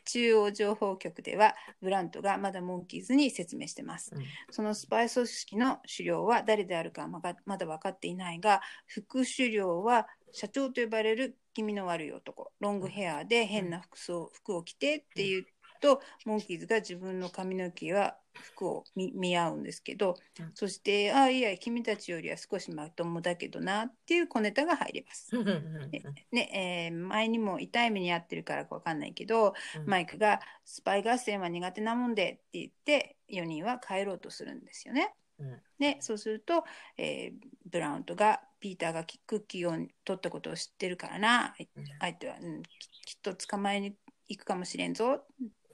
[0.06, 4.12] 中央情報局ではブラントがまだモンキーズに説明してます。
[4.16, 12.52] うん、そのスパイ組織の首領は誰であるかまだ分かっていないが副首領は社長と呼ばれる気味の悪い男。
[12.60, 15.46] ロングヘアで変な服装服を着てっていう
[15.80, 25.32] とモンキーズが自分の髪の毛は服を見合うんですけど、うん、そして「ああいや君たちよりは少しまともだけどな」っていう小ネタが入ります。
[26.32, 35.14] ねえー、前にも痛い目に遭ってるからか分かんないけど、うん、マイクが「スパイ合戦は苦手なもんで」って言って4人は帰ろうとするんですよね。
[35.40, 36.64] うん、でそうすると、
[36.98, 41.56] えー、ブラウントがピーターがクッキーを取ったことを知ってるからな、
[42.00, 43.96] 相手は、うん、きっと捕まえに
[44.28, 45.14] 行くかもしれんぞ。
[45.14, 45.26] っ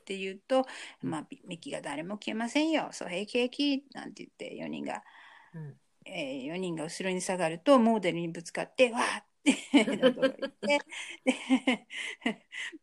[0.03, 0.65] て言うと、
[1.01, 3.85] まあ、ミキが誰も消えませんよ、そう、平気平気。
[3.93, 5.03] なんて言って4人が、
[5.53, 10.79] うん、えー、4人が後ろに下がると、モーデルにぶつかって、わーって 驚いて、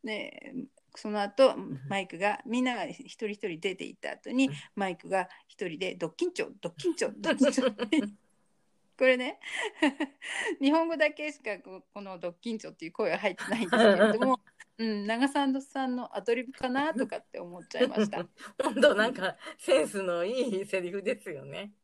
[0.05, 0.55] で、
[0.97, 1.55] その後
[1.89, 7.71] マイクがみんなが一人一人出ていった後にマイクが一人で「ドッキンチョドッキンチョドッキンチョ」
[8.99, 9.39] これね
[10.61, 14.41] 日本語だけしかこの「ドッキンチョ」っていう声は入ってないんですけれども
[14.81, 18.27] うん、長澤さんのアドリブかなとかって思っちゃいました。
[18.65, 21.75] 本当なんかセンスのいいセリフですよね。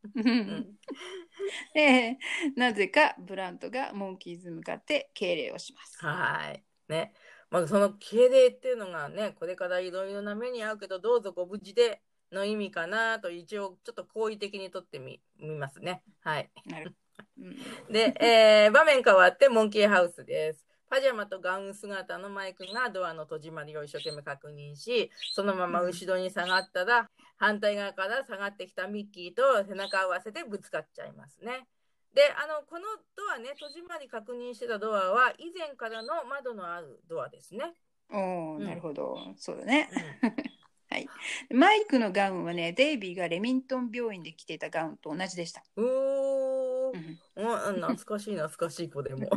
[1.74, 2.16] で
[2.56, 5.98] なぜかブラントがモンキーズ向かって敬礼をします。
[5.98, 7.12] はいね。
[7.50, 12.00] まずその敬礼っていうのがねこれからいろいろな目に遭うけどどうぞご無事で
[12.32, 16.02] の意味かなと一応ちょっと好意的にとってみみますね。
[16.20, 16.50] はい。
[16.64, 16.96] なる
[17.38, 20.65] うん、で、えー、場面変わってモンキーハウスです。
[20.88, 31.66] パジャマとガウン姿のマイクがドアの戸締まりを一生懸命確認し、そのまま後ろに下がったら、反対側から下がってきたミッキーと背中を合わせてぶつかっちゃいますね。
[32.14, 37.74] で、あの、このドアね、戸締まり確認してたドアは、以前からの窓のあるドアですね。
[38.10, 39.18] おお、うん、なるほど。
[39.36, 39.90] そうだね。
[40.22, 40.30] うん、
[40.88, 41.08] はい。
[41.50, 45.62] マイクのガウンはね、デイビーがレミントン病院で着てたガウンと同じでした。
[45.76, 49.28] うおーうんうん、懐かしい懐かしい子でも。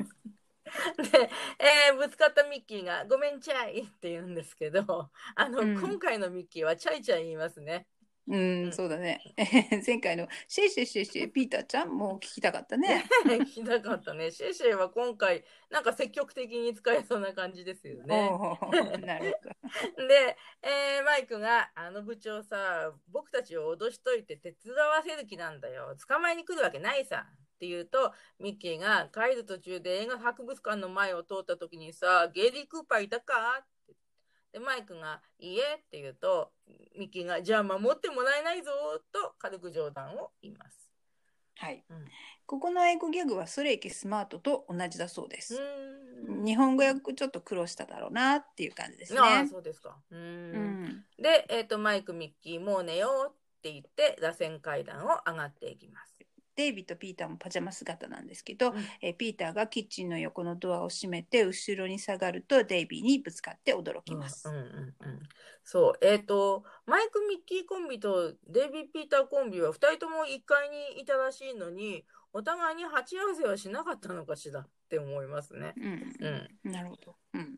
[1.12, 1.30] で、
[1.60, 7.88] えーぶつかったミッキーが「ごめんチャイ」って言うんですけどあの、うん今回のミッキーは「チャイチャイ」言いますね。
[8.28, 9.22] うん、うんそうだね。
[9.86, 13.04] 前回のシェイシェイシェイシェイピーターちゃんも聞きたかったね。
[13.26, 14.30] 聞きたかったね。
[14.30, 18.06] シェイシェイは今回なんか積極的に使えそうな感じですよね。
[18.06, 18.72] なるほど。
[20.08, 27.28] で、えーマイクが「あの部長さ僕たちを脅しといて手伝わせる気なんだよ捕まえに来るわけないさ」
[27.60, 33.94] って言うとミッキーが帰る途中で映画博物館の前を通った時にさ「ゲイリー・クーパーいたか?」って
[34.54, 36.54] でマイクが「いいえ」って言うと
[36.96, 38.72] ミッキーが「じゃあ守ってもらえないぞ」
[39.12, 40.90] と軽く冗談を言います。
[41.58, 41.84] はい。
[41.90, 42.06] うん
[42.46, 45.62] ここの英語ギャグはスレイキスマートと同じだそうでうす。
[46.44, 49.20] 日本語訳ちょっと苦労しただろうなっていう感じですね。
[49.20, 49.96] ああそうですか。
[50.10, 50.22] うーう
[50.58, 51.06] んん。
[51.20, 56.19] で、えー、とマイク、ミッキー、もう寝ようって言って、螺旋階段を上がっていきます。
[56.60, 64.50] デイビーとピーターもパジャマ姿なんですけど、うんえーピーターがキッチンの横のドアを閉めて後ろに下がるとデイビーにぶつかって驚きます。
[64.50, 65.20] うんうんうんうん、
[65.64, 75.74] そう、えっ、と、マイク・ミッキーコンビとデイビー・ピーターコンビは2人とも1階にいたらしいのに、お互いに鉢合わせはしなかったのかしらって思いますね。
[75.78, 76.72] うんうん。
[76.72, 77.16] なるほど。
[77.36, 77.56] うん、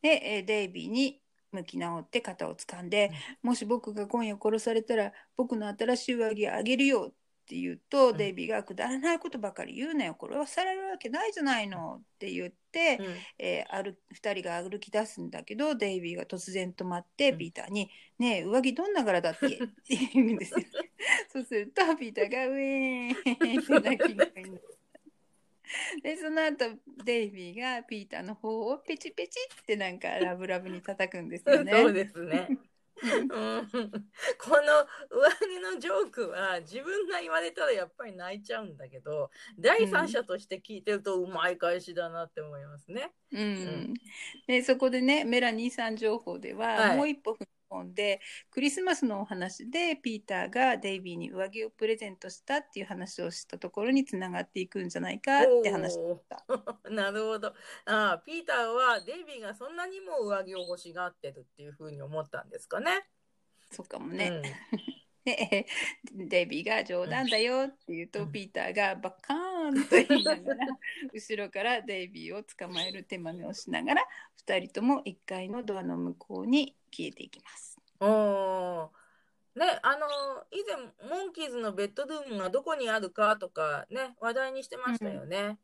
[0.00, 1.20] で、えーデイビーに
[1.50, 3.10] 向き直って肩を掴んで、
[3.42, 7.14] もし僕が今夜殺されたら僕の新しい上着あげるよっ
[7.48, 13.06] て言うと、んデイビーがくだらないことばかり言うなよこれはされるわけないじゃないのって言って、うん
[13.38, 19.46] えー歩2人が歩き出すんだけどデイビーが突然止まって、うんピーターに「ねえ上着どんな柄だっけ?
[19.56, 19.64] 」って
[20.12, 20.60] 言うんですよ。
[21.32, 23.12] そうするとピーターが「ウェーン」
[23.62, 24.62] って泣きなる
[26.02, 26.64] でその後
[27.04, 31.72] デイビーがピーターの方をペチペチってなんかラブラブに叩くんですよね。
[31.76, 32.48] そうですね。
[33.02, 43.12] うん、 この上着のジョークは自分が言われたらやっぱり泣いちゃうんだけど第三者として聞いてるとうまい返しだなって思いますね。
[43.32, 43.94] うん、
[44.46, 46.96] でそこでねメラニーさん情報では、はい。
[46.96, 56.44] もう一歩踏み込んでクリスマスのお話でピーターがデイビーに上着をプレゼントしたっていう話をしたところにつながっていくんじゃないかって話でした。
[56.90, 57.48] なるほど
[57.84, 63.06] ああピーターはデイビーがそんなにも上着を欲しがってるっていうふうに思ったんですかね？
[63.70, 64.28] そうかもね。
[64.28, 64.54] うんで
[66.12, 70.66] デイビーが冗談だよって言うと、うんピーターがバカーンと言いながら
[71.12, 74.06] 後ろからデイビーを捕まえる手真似をしながら
[74.46, 77.78] 2人とも1階のドアの向こうに消えていきます。
[78.00, 78.88] おー
[79.58, 80.06] ね、あの
[80.52, 80.76] 以前
[81.10, 85.58] モンキーズのベッドルームがどこにあるかとかね話題にしてましたよね。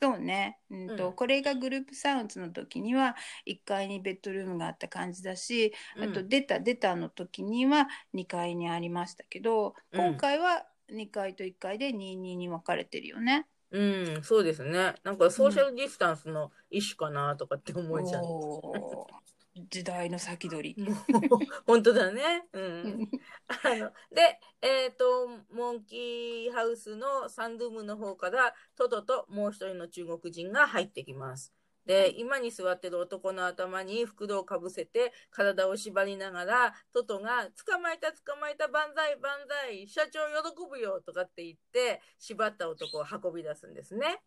[0.00, 13.46] そうね、うんとうんこれがグループサウンズの時には1階にベッドルームがあった感じだし、あとうん出た出たの時には2階にありましたけどうん今回は2階と1階で22に分かれてるよね。
[13.70, 14.94] うん、そうですね。
[15.02, 18.24] なんかソーシャルディスタンスの一種かなとかって思えちゃう。
[19.54, 20.86] 時代の先取り。
[21.66, 22.48] 本当だね。
[22.52, 22.58] う。
[22.58, 23.10] うん
[23.46, 31.54] あので、えっ、と、モンキーハウスのサンルームの方からトトともう一人の中国人が入ってきます。
[31.86, 39.32] で、今に座ってる男の頭に袋をかぶせて体を縛りながら、トトが捕まえた捕まえた万歳万
[39.68, 44.22] 歳社長喜ぶよとかって言って縛った男を運び出すんですね。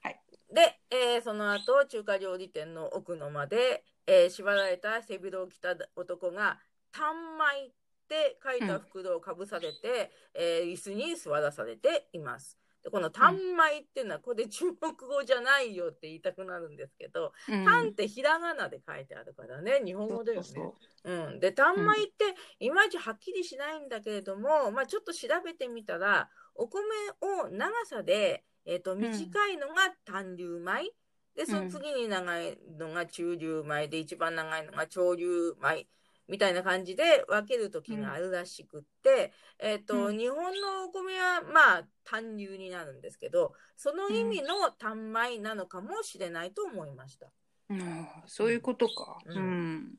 [0.00, 0.20] はい。
[0.52, 6.58] で、えーその後中華料理店の奥の間で、えー縛られた背広を着た男が
[6.92, 7.70] 「タンマイ」っ
[8.08, 12.58] て書いた袋をかぶされて、えー椅子に座らされています。
[12.82, 20.46] でこの「タンマイ」っていうのはこれ中国語じゃないよって言いたくなるんですけど「うんタン」ってひらがなで書いてあるからね日本語だよね。
[20.46, 26.82] そううん、で、タンマイっていまいちはっきりしないんだけれども、まあちょっと調べてみたら、お米
[27.22, 30.90] を長さで、えっと短いのが短粒米、
[31.36, 33.88] で、その次に長いのが中粒米。
[33.88, 35.86] で、一番長いのが長粒米。
[36.28, 40.18] みたいな感じで分ける時があるらしくって、えっ、と、うん。
[40.18, 47.26] 日本のお米はまあ単粒になるんですけど、その意味の単米なのかもしれないと思いました。
[47.68, 48.06] うん。
[48.26, 49.18] そういうことか。
[49.26, 49.36] うん。
[49.36, 49.94] うん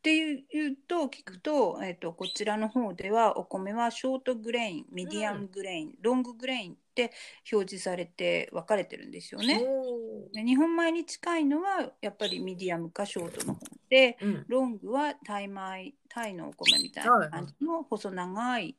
[0.00, 0.34] ってい
[0.68, 7.12] うと聞くと,、えっとこちらの方ではお米は short grain medium grain、long grain って
[7.52, 9.60] 表示されて分かれてるんですよね。
[9.62, 14.44] おーで日本米に近いのはやっぱりミディアムかショートの方でうん。
[14.48, 18.76] long はタイ米タイのお米みたいな感じの細長い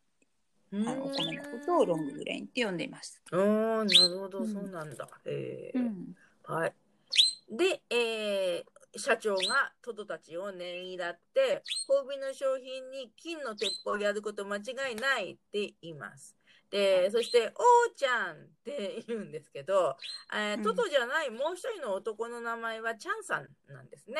[0.74, 3.22] あのお米のことを long grain って呼んでいます。
[3.32, 5.08] ああ、なるほど、うんそうなんだ。
[5.26, 6.16] えーうん
[6.46, 6.74] はい。
[7.52, 16.36] で、えー社長がトトたちをねぎらって褒美の商品に金の鉄砲をやること間違いないって言います。
[16.72, 19.98] で、そして、おーちゃんって言うんですけど、
[20.34, 24.16] えーうんトトじゃないもう一人の男の名前はチャンさんなんですね。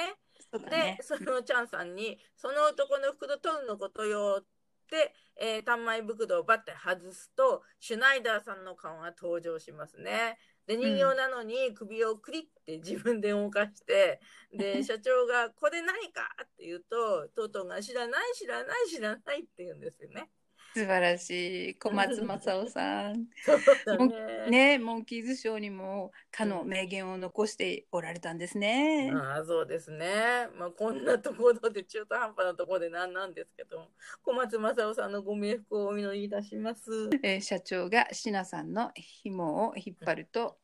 [0.52, 1.00] で、そうだね。
[1.02, 4.46] そのチャンさんに、その男の袋取るのことよっ
[4.90, 10.38] て、えー、単枚袋をバッて外すと、シュナイダーさんの顔が登場しますね。
[10.72, 14.22] で、人形なのに首をクリって自分で動かして、
[14.54, 16.30] で、 社長が、これ何か？
[16.44, 20.30] って言うと、トトが知らない、知らない、知らないって言うんですよね。
[20.74, 21.76] 素晴らしい。
[21.76, 23.28] 小松正夫さん。
[23.44, 24.78] そうだもね。
[24.78, 29.12] ね、モンキーズショーにもかの名言を残しておられたんですね。
[29.14, 30.48] ああそうですね。
[30.56, 33.90] まあこんなところで中途半端なところでなんなんですけど、
[34.24, 37.10] 小松正夫さんのご冥福をお祈りいたします。
[37.24, 40.58] えー社長がシナさんの紐を引っ張ると、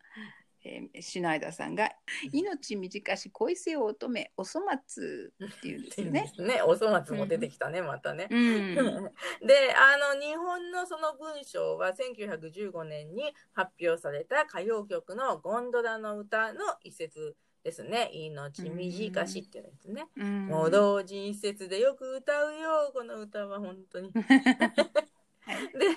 [0.68, 1.90] えーシュナイダーさんが
[2.34, 6.34] 「命短し恋せよ乙女お粗末」っていうんですよね。
[6.38, 8.28] ね、お粗末も出てきたね、またね。
[8.30, 8.76] うん、
[9.46, 18.10] で、あの日本のその文章は1915年に発表された歌謡曲のゴンドラの歌の一節ですね。
[18.14, 20.08] 命短しっていうんですね。
[20.18, 24.12] うんもう同人一節でよく歌うよ、この歌は本当に。
[24.18, 25.96] で、英語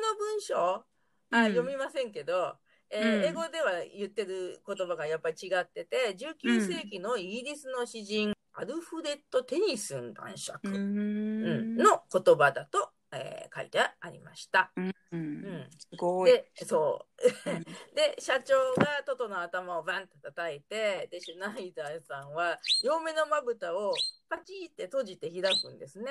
[0.00, 0.84] の文章
[1.30, 2.56] あ、うん読みませんけど、
[2.94, 14.72] えーうん英語では言ってる言葉がやっぱり違ってて、19世紀のイギリスの詩人、アルフレッド・テニスン男爵、ううんんの言葉だと、えー書いてありました。
[14.76, 16.32] うんうんすごい。
[16.32, 17.06] で、そ
[17.46, 17.50] う。
[17.50, 17.64] うん
[17.94, 23.94] で、社長がトトの頭をバンと叩いて、で、シュナイダーさんは、両目のまぶたを
[24.28, 26.10] パチって閉じて開くんですね。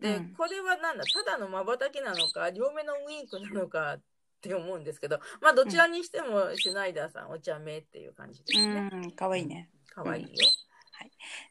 [0.00, 4.02] で、うんこれはなんだ、ただの瞬きなのか、両目のウインクなのかっ
[4.42, 8.90] て思うんですけど、まあ、どちらにしても、シュナイダーさん、お茶目っていう感じですね。
[8.92, 9.70] うん、かわいいね。
[9.88, 10.30] かわいいよ。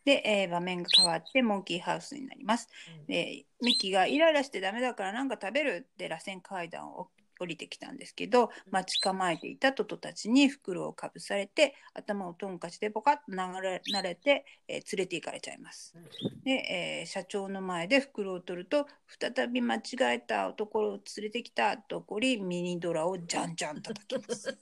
[0.05, 2.69] で、えー場面が変わってモンキーハウスになります。
[3.07, 7.09] でミキがイライラしてダメだからなんか食べるって螺旋階段を
[7.41, 15.93] 降りてきたんですけど待ち構えていたトトたちに袋をかぶされて頭をトンカチでポカッと流れ慣れて、えー連れて行かれちゃいます。
[16.43, 24.57] で、えー社長の前で袋を取ると再び間違えた男を連れてきたと怒りミニドラをじゃんじゃん叩きます。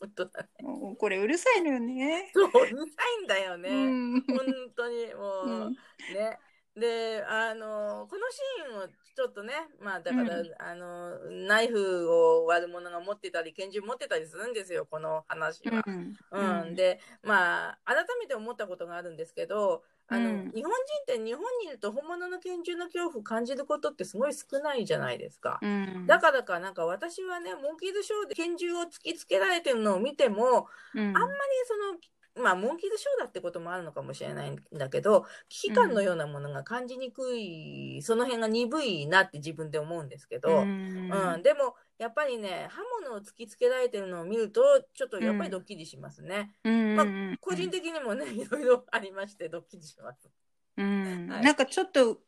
[0.00, 0.48] 本当だね。
[0.62, 2.30] もうこれうるさいのよね。
[2.34, 3.68] そう、うるさいんだよね。
[3.70, 4.38] うん本
[4.76, 5.46] 当に、もう。
[5.46, 5.72] うん
[6.14, 6.38] ね。
[6.76, 10.50] で、あの、このシーンをちょっとね、まあだから、うん。
[10.58, 15.84] あの、ナイフを割る者が持ってたり、拳銃持ってたりするんですよ、この話は。
[15.86, 16.16] うん。
[16.32, 20.52] うん、で、まあ、改めて思ったことがあるんですけど、あの、うん。
[20.54, 25.58] 日本人って日本にいると本物の拳銃の恐怖を感じることってすごい少ないじゃないですか。
[25.60, 26.06] うん。
[26.06, 31.00] だからか、なんか私はね、モンキーズショーで拳銃を突きつけられてるのを見ても、うん。
[31.00, 31.32] あんまり
[31.66, 31.98] その、
[32.34, 44.62] まあ、モンキーズショーだってこともあるのかもしれないんだけど、危機感のようなものが感じにくい、その辺が鈍いなって自分で思うんですけど、ううん、んでも、やっぱりね、刃物を突きつけられてるのを見ると、
[44.94, 46.54] ちょっとやっぱりドッキリしますね。
[46.64, 47.06] うんまあ
[47.40, 50.30] 個人的にもね、 いろいろありまして、ドッキリします。
[50.78, 52.18] うんはいなんかちょっと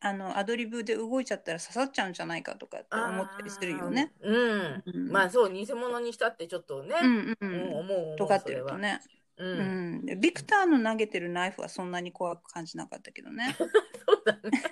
[0.00, 4.12] あのアドリブで動いちゃったら刺さっちゃうんじゃないかとかって思ったりするよね。
[4.20, 4.82] うん。
[4.84, 8.16] うんまあそう、偽物にしたってちょっとね、うんううんん思う思う。
[8.16, 9.00] 尖ってるとね。
[9.36, 9.54] うう
[10.14, 10.20] ん。
[10.20, 13.54] ビクターの投げてるナイフはそんなに怖く感じなかったけどね。
[13.58, 14.62] そうだね。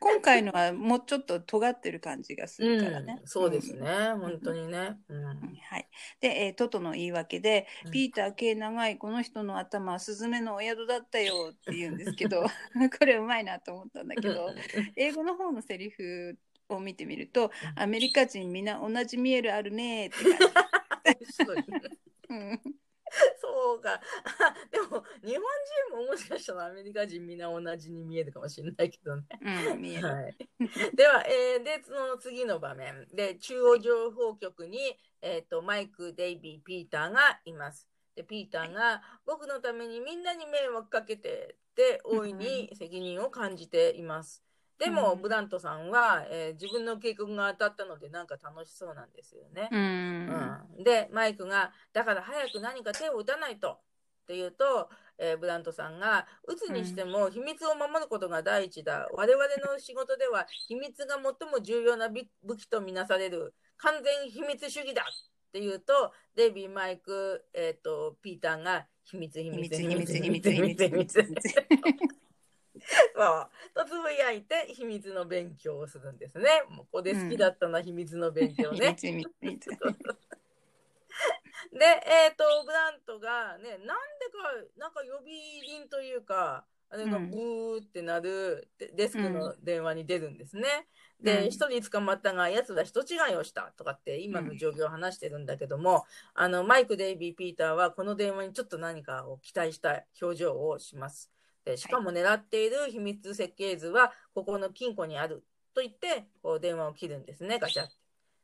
[0.00, 3.18] 今回のはもうちょっと尖ってる感じがするからね。
[3.20, 3.88] うん、そうですんね、
[4.18, 4.98] 本当にね。
[5.08, 5.24] うん。
[5.24, 5.88] はい、
[6.20, 12.42] で、えートトの言い訳で、うんピーター系長いこの人の頭はスズメのお宿だったよって言うんですけど
[12.98, 14.52] これうまいなと思ったんだけど
[14.96, 16.36] 英語の方のセリフ
[16.68, 20.32] を見てみるとアメリカ人みんな同じ見えるあるねって感
[21.16, 21.78] じ。
[22.30, 22.60] うん
[23.40, 23.94] そうか。
[23.94, 24.00] あ
[24.70, 25.42] でも、日本
[25.90, 29.24] 人ももしかしたらアメリカ人みんな同じに見えるかもしれないけどね。
[29.40, 30.08] うん、見える。
[30.08, 30.36] はい、
[30.94, 37.88] では、えーで、その次の場面で、中央情報局に、えっ、と、マイク、デイビー、ピーターがいます。
[38.14, 44.47] で、ピーターが、僕のためにみんなに迷惑かけて、で、大いに責任を感じています。
[44.78, 45.22] でも、うん。
[45.22, 49.68] ブラントさんは、えー自分の計画が当たったので、なんか楽しそうなんですよね。
[49.72, 50.68] うん。
[50.78, 53.72] うん、でマイクが「だから早く何か手を打たないと」
[54.22, 59.08] って言うと、えーブラントさんが「打つにしても秘密を守ることが第一だ。
[59.12, 63.54] 我々の仕事では秘密が最も重要な武武器とみなされる。
[63.78, 65.02] 完全秘密主義だ」
[65.48, 71.24] って言うとデイビーマイク、えー、とピーターが「秘密秘密秘密秘密秘密秘密秘密
[73.14, 76.62] そうとつぶやいて秘密の勉強をするんですね。
[76.68, 78.96] もうここで好きだったな、秘密の勉強ね。
[78.98, 79.76] 秘密秘密秘密で、
[81.78, 83.92] で、えっ、と、ブラントがね、なんでか、
[84.76, 90.62] なんか呼び鈴というか、あれがうんブーってなるデデスクの電話に出るんですね。
[90.62, 101.32] うんで、一人捕まったが、奴ら人違いをしたとかって今の状況を話してるんだけども、あの、マイク、デイビー、ピーターはこの電話にちょっと何かを期待した表情をします。
[101.68, 105.44] でしかも狙っている秘密設計図は、ここの金庫にある
[105.74, 107.94] と言って、こう電話を切るんですね、ガチャって。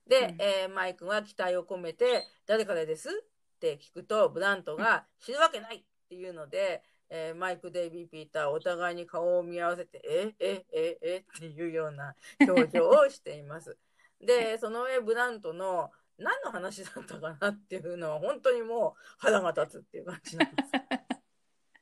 [0.07, 3.13] で、うんえーマイクが期待を込めて、誰からですっ
[3.61, 13.79] て聞くと、ブラントが知るわけないっていうので、えーマイク、デイビー、ピーター、お互いに顔を見合わせて、え、え、え、えっていうような表情をしています。
[14.21, 20.71] で、その上、ブラントの何の話だったかなっていうのは、本当にもう腹が立つっていう感じなんです。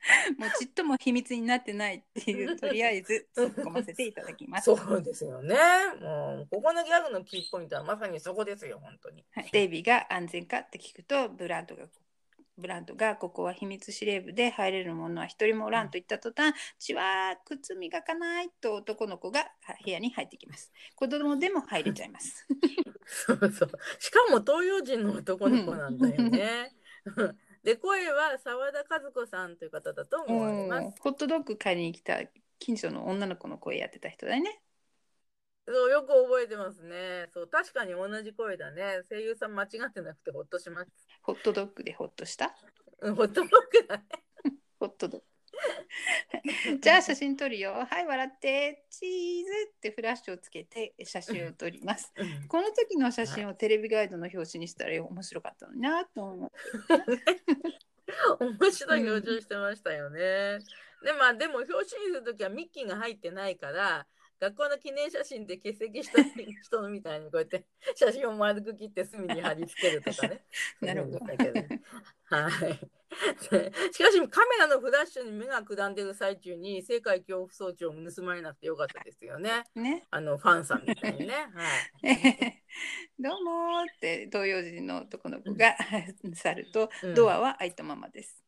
[0.38, 4.64] もうちっとも秘密になってないっていう、とりあえず 突っ込ませていただきます。
[4.64, 5.56] そうですよね。
[6.00, 9.24] もう、ここのギャグのキーポイントはまさにそこですよ、本当に。
[9.32, 11.86] はい、デイビーが安全かって聞くとブラントが
[12.58, 19.50] ブラントがここは秘密司令部で入れる者は一人もおらんと言った途端「血は靴磨かない」と男の子が
[19.82, 22.46] 部屋に入ってきます子供でも入れちゃいます
[23.04, 23.70] そうそう。
[23.98, 26.72] しかも東洋人の男の子なんだよね。
[27.62, 31.00] で、声は澤田和子さんという方だと思われます。
[31.00, 32.18] ホットドッグ買いに来た
[32.58, 34.60] 近所の女の子の声やってた人だよね
[35.66, 37.28] そう、よく覚えてますね。
[37.32, 39.02] そう、確かに同じ声だね。
[39.08, 40.90] 声優さん間違ってなくてほっとします。
[41.22, 42.52] ホットドッグでホッとした？
[43.00, 43.52] うん、ほっと僕
[43.88, 44.04] だね。
[44.80, 45.26] ホットドッグ
[46.80, 47.86] じゃあ写真撮るよ。
[47.88, 48.84] はい笑って。
[48.90, 52.12] チーズってフラッシュをつけて写真を撮ります。
[52.16, 52.48] うん。
[52.48, 56.50] この時の写真をテレビガイドの表紙にしたら面白かったのになと思う。
[58.40, 60.58] 面白い表情してましたよね。
[61.02, 64.06] で、まあ、でも表紙にするときはミッキーが入ってないから、
[64.42, 67.64] 学校の記念写真で欠席した人みたいにこうやって
[67.94, 70.44] 写真を丸く切って隅に貼り付けるとかね。
[70.82, 71.18] なるほど
[72.24, 72.90] はい。
[73.50, 79.64] でしかしカメラのフラッシュに目がくらんでる最中に世界恐怖装置を盗まれなくてよかったですよね。
[79.76, 80.08] ね。
[80.10, 81.34] あのファンさんみたいにね。
[81.54, 82.62] はい。
[83.20, 85.76] どうもーって東洋人の男の子が
[86.34, 88.42] 去るとうんドアは開いたままです。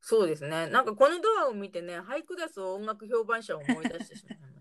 [0.00, 0.66] そうですね。
[0.68, 4.53] なんかこのドアを見てね、ハイクラス音楽評判者を思い出してしまいました。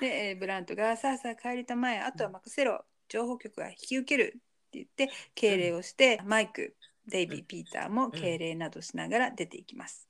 [0.00, 6.76] で、えーブラントがさあさあ帰りたまえあとは任せろ情報局が引き受けるって言って敬礼をして、マイク
[7.06, 10.08] デイビー、ピーターも敬礼などしながら出ていきます。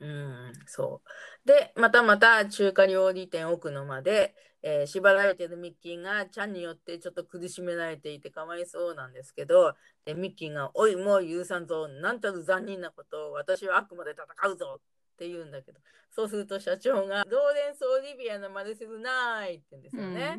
[0.00, 1.48] うん、そう。
[1.48, 4.34] で、またまた中華料理店奥の間で、
[4.64, 9.74] えー縛られてるミッキーがちゃんによってちょっと苦しめられていてかわいそうなんですけど、
[10.04, 14.80] でミッキーが、おい、もう許さんぞ、なんたる残忍なことを私はあくまで戦うぞ
[15.22, 15.78] って言うんだけど、
[16.10, 20.38] そうすると社長が、ローレンス・オリビエの真似するないって言うんですよね。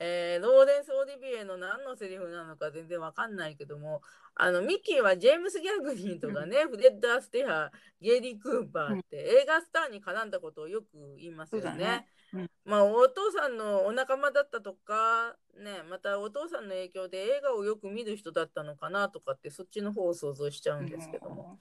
[0.00, 4.00] えーローレンス・オリビエの何のセリフなのか全然わかんないけども、
[4.36, 11.76] あのミッキーはジェームス・ギャグリーとかね、フレッド・アステハ、ゲイリー・クーパーって映画スターに絡んだことをよく言いますよね。
[11.76, 21.58] ねうんまあお父さんのお仲間だったとか、ね、またお父さんの影響で映画をよく見る人だったのかなとかってそっちの方を想像しちゃうんですけども。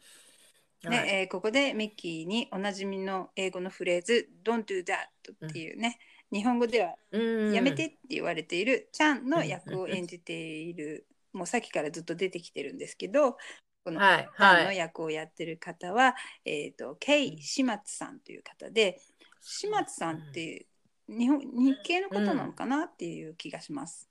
[0.83, 1.09] ねはい。
[1.21, 5.99] えーここでミッキーにおなじみの英語のフレーズ「Don't do that」っていうね、
[6.31, 7.53] 日本語ではうん。
[7.53, 13.37] やめてって言われているチャンの役を演じている、 もうさっきからずっと出てきてるんですけど
[13.83, 14.29] このチはい。
[14.39, 14.77] ャンのはい。
[14.77, 16.15] 役をやってる方は、
[16.45, 18.99] えー、とケイ・シマツさんという方で
[19.41, 20.67] シマツさんって
[21.07, 24.09] 日本日系の方なのかなっていう気がします。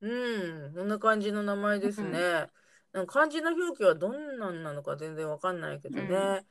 [0.00, 2.18] うん、そんな感じの名前ですね。
[2.94, 6.04] なんか漢字の表記はどんなんなのか全然わかんないけどね。
[6.04, 6.44] うん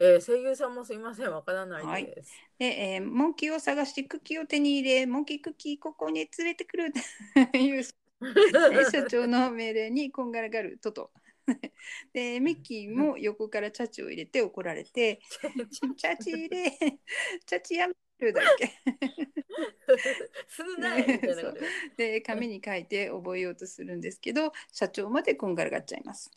[0.00, 2.32] えー声優さんもすいません、わからないです。
[2.56, 7.00] で、えーモンキーを探してクッキーを手に入れモンキークッキーここに連れてくると
[7.58, 11.10] いう社長の命令にこんがらがるトト。
[12.12, 15.20] でミッキーも横からチャチを入れて怒られて
[15.96, 16.70] 「チャチ入れ
[17.44, 17.94] チャチやめ
[18.26, 18.72] る」だっけ？
[20.48, 21.54] するないみたいな
[21.96, 26.30] で紙に書いて覚えようとするんですけど社長までこんがらがっちゃいます。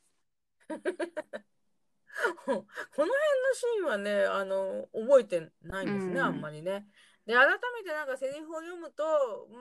[2.46, 3.14] この辺の
[3.54, 6.86] シーンはね、あの、覚えてないんですね、うんあんまりね。
[7.26, 9.04] で、改めてなんかセリフを読むと、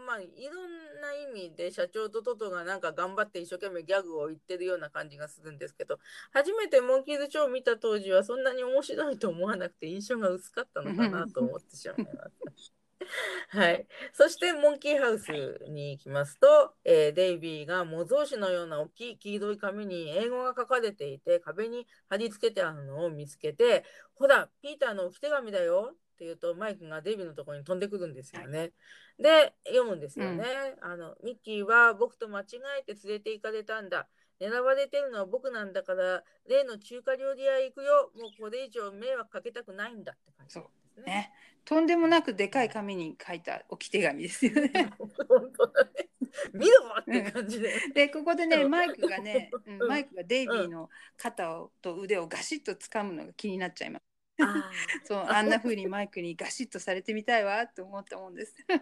[0.06, 5.98] まあ、いろんな意味で社長とトトがなんか頑張って一生懸命ギャグを言ってるような感じがするんですけど、
[6.32, 12.72] 初めてモンキーズショーを見た当時はそんなに面白いと思わなくて印象が薄かったのかなと思ってしまいます。
[13.48, 13.86] はい。
[14.12, 15.32] そして、モンキーハウス
[15.68, 23.84] に行きますと、えーデイビーが模造紙のような大きい黄色い紙に英語が書かれていて、壁に貼り付けてあるのを見つけて、
[24.14, 28.72] ほら、ピーターの置き手紙だよって言うと、マイクがデイビーのところに飛んでくるんですよね。
[29.18, 30.44] で、読むんですよね。
[30.82, 32.44] あの、ミッキーは僕と間違
[32.78, 34.06] えて連れて行かれたんだ。
[34.38, 38.10] 狙われてるのは僕なんだから、例の中華料理屋へ行くよ。
[38.14, 41.06] もうこれ以上迷惑かけたくないんだって感じですね。
[41.06, 41.32] ね、
[41.64, 44.90] とんでもなくでかい紙に書いた置き手紙ですよね。
[45.26, 46.08] 本当だね。
[46.52, 47.72] 見ろって感じで。
[47.94, 54.09] でここでねマイクがね、うんうんマイクがデイビーの肩をと腕をガシッと掴むのが気になっちゃいます。
[54.43, 54.70] あ
[55.05, 58.55] そうあんな風にマイクにガシッとされてみたいわと思ったもんです。
[58.68, 58.80] ー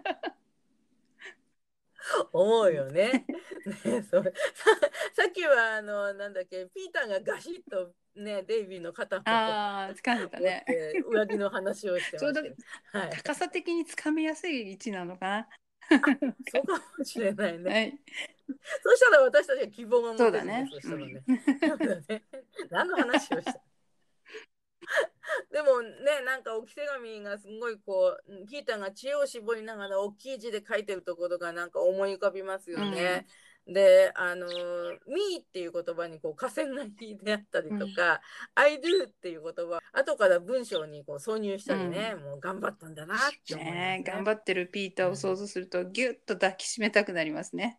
[2.32, 3.26] 思うよね。
[3.84, 4.30] ねそうさ
[5.14, 10.64] さっきはあのなんだっけピーターがガシッとねデイビーの肩をああ掴んでたね。
[10.66, 12.42] て上着の話をしてまちょうど。
[12.92, 13.10] はい。
[13.10, 15.48] 高さ的に掴みやすい位置なのか
[15.90, 16.00] そう
[16.66, 17.70] かもしれないな。
[17.70, 17.74] ね。
[17.74, 18.00] はい。
[18.82, 20.68] そしたら私たちは希望が持てるそうだね。
[20.80, 20.94] そ。
[20.94, 21.12] うん
[21.68, 22.24] そうだね
[22.70, 23.67] 何の話をした？
[25.52, 33.26] でもねなんか置き手紙がすごいこうピーターが知恵を絞りながら大きい字で書いてるところがなんか思い浮かびますよね。
[33.66, 34.46] であの
[35.06, 38.22] 「me」っていう言葉にこう河川が引いてあったりとか
[38.54, 43.72] 「I do」っていう言葉後から文章にこう挿入したりね、もう頑張ったんだなって思いね。
[43.72, 47.78] ねえ頑張ってるピーターを想像するとギュッと抱きしめたくなりますね。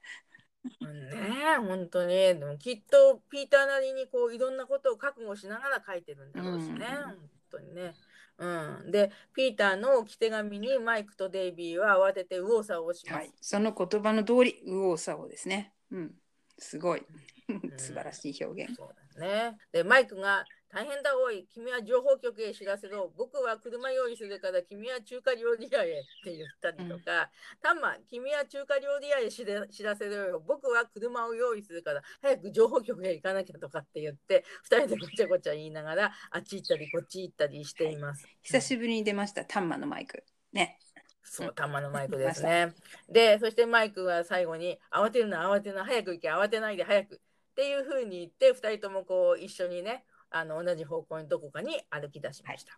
[0.82, 1.18] うんね
[1.54, 2.16] え本当に。
[2.16, 6.76] でもきっとピーターなりにこういろんなことを覚悟しながら書いてるんだろうしね、うん。
[6.78, 7.94] 本当にね。
[8.38, 8.48] う
[8.88, 13.14] ん、でピーターの置き手紙にマイクとデイビーは慌てて右往左往します。
[13.16, 13.34] はい。
[13.42, 15.74] その言葉の通り右往左往ですね。
[15.92, 16.16] うん。
[16.58, 17.02] すごい。
[17.02, 17.06] ん
[17.78, 18.76] 素晴らしい表現。
[18.76, 19.58] そうだね。
[19.72, 38.28] でマイクが「大変だおい君は情報局へ知らせろ僕は車用意するから君は中華料理屋へ」って言ったりとか「タンマ君は中華料理屋へ知ら知らせろよ僕は車を用意するから早く情報局へ行かなきゃ」とかって言って2人でごちゃごちゃ言いながらあっち行ったりこっち行ったりしています。
[38.44, 40.24] 久しぶりに出ました、タンマのマイク。
[40.54, 40.78] ね。
[41.24, 42.74] そう、タンマのマイクですね。
[43.08, 47.16] で、そしてマイクは最後に、慌てるな、慌てるな、早く行け、慌てないで、早く。
[47.16, 52.78] っていうふうに言って、2人ともこう一緒にね、あの同じ方向にどこかに歩き出しました。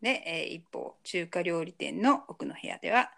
[0.00, 3.10] で、えー一方、中華料理店の奥の部屋では、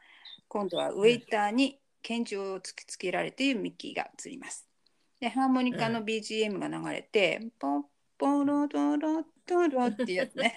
[0.48, 4.66] 今度はウェイターに拳銃を突きつけられているミッキーが映ります。
[5.20, 7.82] で、ハーモニカの BGM が流れて、ポッ
[8.18, 10.56] ポロドロドロっていうやつね。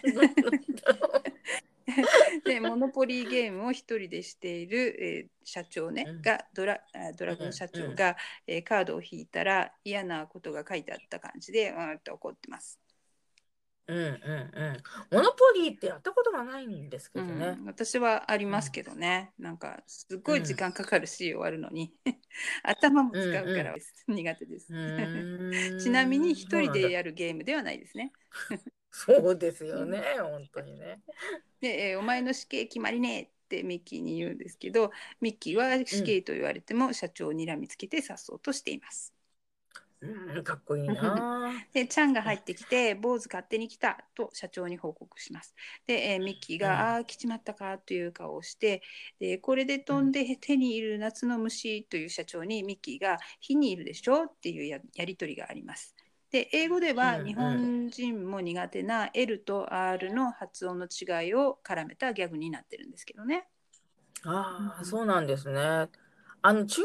[2.45, 12.79] で、モノポリーゲームを一人でしている、えー社長ね、うんがドラあドラゴン社長が、えーカードを引いたら嫌なことが書いてあった感じで、うーんと怒ってます。
[13.87, 14.83] うんうんうん。
[15.11, 17.55] モノポリーってやったことがないんですけどね。
[17.59, 21.93] うん、私はありますけどね、なんかすっごい時間かかるし終わるのに。
[22.63, 23.75] 頭も使うから
[24.07, 24.67] 苦手です、
[25.83, 28.11] ちなみに一人でやるゲームではないですね。
[28.91, 31.01] そうですよね、本当にね。
[31.61, 39.14] で、えーお前の死刑決まりねってミッキーに言うんですけどミッキーは死刑と言われても社長を睨みつけてさっそうとしています
[40.35, 41.51] うん、かっこいいな。
[41.73, 45.53] でチャンが入ってきて坊主勝手に来たと社長に報告します。
[45.87, 46.79] で、えーミッキーが、うん。
[46.79, 48.81] ああ来ちまったかという顔をして
[49.19, 54.25] でこれで飛んで手にいる夏の虫という社長にミッキーが火にいるでしょ？
[54.25, 55.95] っていうややり取りがあります。
[56.31, 63.47] で英語では日本人も苦手な L と R の発音の違いを絡めたギャグになってるんですけどね。
[64.23, 65.89] ああ、うんそうなんですね。
[66.41, 66.81] あの中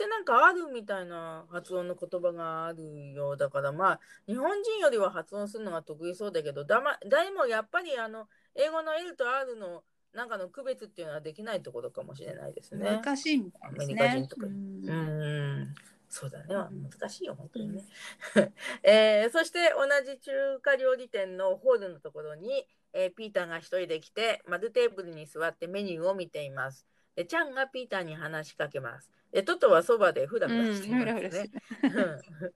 [0.00, 9.82] ってなんかあるみたいな発音の言葉があるようだから、まあ日本人よりは発音するのが得意そうだけど、だま、誰もやっぱりあの英語の L と R の
[10.14, 13.00] なんかの区別っていうのはできないところかもしれないですね。
[13.04, 14.28] 難しいみたいですアメリカね人。
[14.28, 15.74] とかうんうーん、
[16.08, 16.46] そうだね。
[16.48, 17.82] 難しいよ、本当にね。
[18.82, 26.86] えーそして同じ中華料理店のホールのところに、えーピーターが一人で来て、丸テーブルに座ってメニューを見ています。
[27.16, 29.10] で、チャンがピーターに話しかけます。
[29.32, 31.50] で、トトはそばでフラフラしてますねて。
[31.82, 31.88] う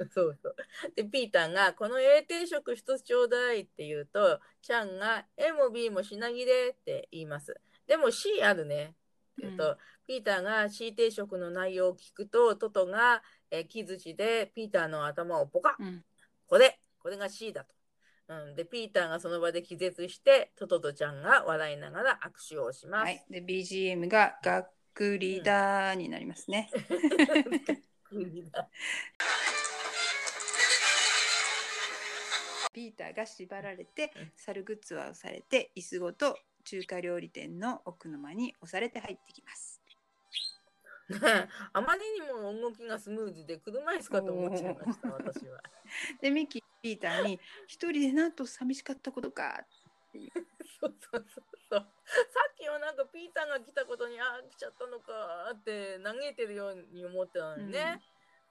[0.07, 0.57] んそうそう。
[0.97, 7.61] で、ピーターが、この A 定食一つちょうだいって言うと、チャンが A も B も品切れって言います。
[7.87, 8.95] でも C あるねって
[9.43, 16.05] 言うと、うピーターが C 定食の内容を聞くと、トトが、えー木槌でピーターの頭をポカッうん
[16.47, 17.75] これ、これが C だと。
[18.27, 23.05] うん、で、ピーターがその場で気絶して、トトとちゃんが笑いながら握手をします。
[23.05, 26.70] はい、で BGM ががっくりだーになりますね。
[28.05, 28.68] 国だ
[32.72, 39.81] ピーターが縛られてうん猿グッズは押されて椅子ごと中華料理店の奥の間に押されて入ってきます。
[41.72, 45.61] あまりにも動きがスムーズで車椅子かと思っちゃいました、私は。
[46.22, 49.64] でミッキーピーターに一人でなんと寂しかったことか
[50.12, 51.80] そうそうそうそう。
[51.80, 58.03] さっきはなんかピーターが来たことに、ああ、来ちゃったのかって嘆いてるように思ったのにね。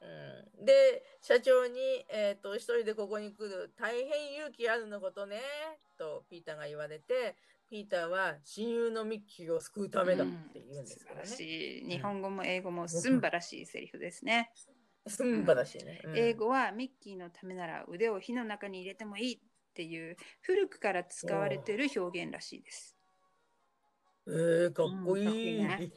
[0.02, 1.80] うん、で社長に、
[2.10, 5.40] えーと「一人でここに来る大変勇気あるのことね」
[5.98, 7.38] とピーターが言われて
[7.70, 11.26] ピーターは親友のミッキーを救うためだって言うんですからね。
[11.26, 14.52] 素晴らしい日本語も英語もすんばらしいセリフですね。
[15.08, 16.02] すんばらしいね。
[16.06, 19.40] うん英語はミッキーのためなら腕を火の中に入れてもいいっ
[19.74, 22.96] ていう古くから使われている表現らしいです。
[24.28, 25.60] えー、かっこいい。
[25.60, 25.94] うんかっこ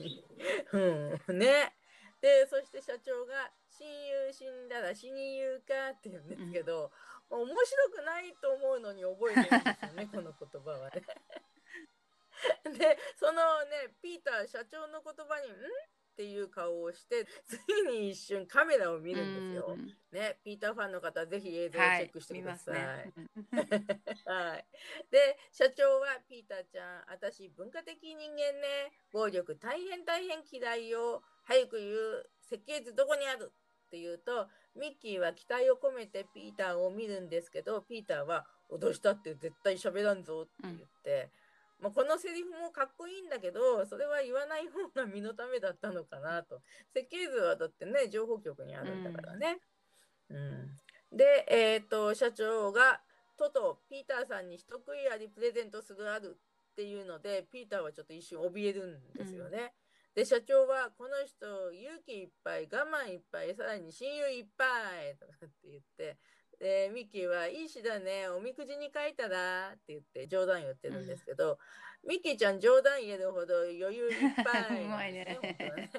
[1.29, 1.75] うん、ね。
[2.21, 6.91] で、そして社長が、親友死んだら死に言うかって言うんですけど、
[7.31, 7.55] 面白
[7.91, 11.03] くないと思うのに覚えてるんですよね、 この言葉はね。
[12.79, 15.53] で、そのね、ピーター社長の言葉に、ん？
[16.17, 19.77] っていう顔をして、次に一瞬カメラを見るんですよ。
[19.77, 22.75] うんね、ピーターファンの方、ぜひ映像をチはいェックしてください。
[22.75, 23.13] ね。
[23.15, 23.21] う
[24.33, 24.67] んはい。
[25.11, 31.23] で、社長は、ピーターちゃん、私、文化的人間ね、暴力大変大変嫌いよ。
[31.45, 41.31] 早く言う、設計図どこにあるって言うと、ミッキーは期待を込めてピーターを見るんですけど、ピーターは、脅したって絶対喋らんぞって言って、
[41.81, 46.63] まあ、このセリフもかっこいいんだけど、それは言わない方が身のためだったのかなと。
[46.95, 49.59] 設計図はだってね、情報局にあるんだからね。
[50.31, 50.77] うん、
[51.17, 53.01] で、えっ、と、社長が、
[53.37, 56.39] トト、ピーターさんに人食いありプレゼントするある
[56.73, 59.75] っていうので、ピーターはちょっと一瞬怯えるんですよね。
[60.15, 64.65] で、社長は、この人、勇気いっぱい、我慢いっぱい、さらに親友いっぱ
[65.05, 66.17] いとかって言って、
[66.59, 71.59] で、ミッキーは、いい詩だね、おみくじに書いたらって言って冗談言ってるんですけど、
[72.07, 75.41] ミッキーちゃん冗談言えるほど余裕いっぱい なんですよ。
[75.41, 75.91] うまいね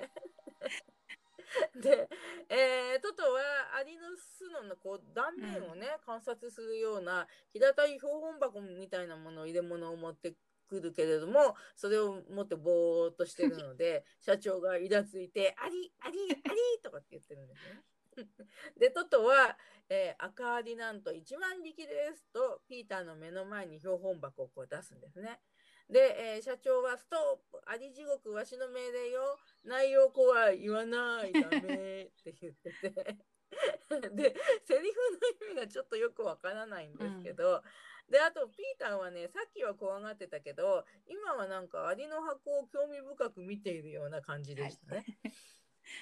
[1.76, 2.10] で、
[2.50, 10.36] えートトはアリの巣のこう断面をね、観察するような平たい標本箱みたいなもの入れ物を持って
[10.68, 17.82] くるけれどもそれを持ってぼーっとしてるので 社長がイラついて「アリアリアリ!」とかって言ってるんですね。
[18.78, 19.58] でトトは、
[19.90, 25.42] えー赤アリなんと1万匹ですとピーターの目の前に標本箱をこう出すんですね。
[25.90, 33.18] で、えー社長は「ストップアリ地獄わしの命令よ内容怖い言わないダメ」って言ってて
[34.12, 35.12] でセリフ
[35.44, 37.64] の意味がちょっとよくわからないんですけど、
[38.10, 45.06] であとピーターはねさっきは怖がってたけど今はなんかアリの箱を興味深く見ているような感じでしたね。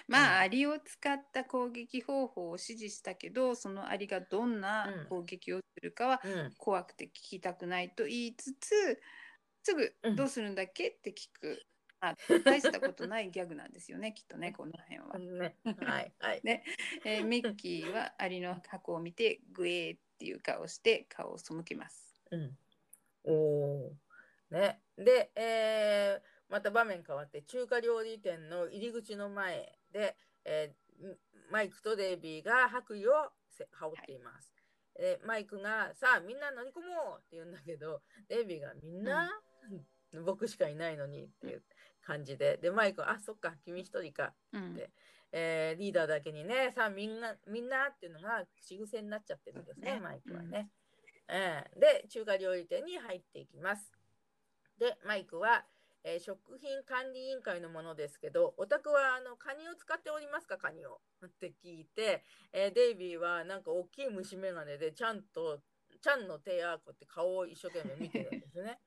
[0.07, 8.99] まあ、うんアリを使った攻撃方法を指示したけどそのアリがどんな攻撃をするかはうん怖くて聞きたくないと言いつつ
[9.63, 11.65] すぐうん「どうするんだっけ?」って聞く、
[11.99, 15.17] まあ、大したことないギャグなんですよね きっとねこの辺は。
[15.17, 16.41] ね、はいはい。
[17.05, 22.21] えーミッキーはアリの箱を見てグエーっていう顔をして顔を背けます。
[22.31, 22.57] うん、
[23.23, 23.93] おー
[24.51, 24.81] ね。
[24.97, 30.15] で、えーまた場面変わって中華料理店の入り口の前で、
[30.45, 30.85] えー
[31.51, 34.53] マイクとデイビーが白衣をせ羽織っています。
[34.97, 39.29] でマイクが「さあみんな乗り込もう!」って言うんだけどデイビーが「みんな、
[40.23, 41.63] 僕しかいないのに」っていう
[42.01, 44.89] 感じででマイクは「あそっか君一人か」うんで
[45.37, 50.69] えーリーダーだけにね、さあみんな、みんなっていうのが口癖になっちゃってるんですね、ねマイクはね。
[51.27, 53.91] えーで、中華料理店に入っていきます。
[54.77, 55.65] で、マイクは、
[56.06, 61.01] えー食品管理委員会のものですけど、お宅はあのカニを使っておりますか、カニを。
[61.26, 65.60] って聞いて、えーデイビーはなんか大きい虫眼鏡で、ちゃんと、
[65.99, 68.80] ちゃんの手やこうやって顔を一生懸命見てるんですね。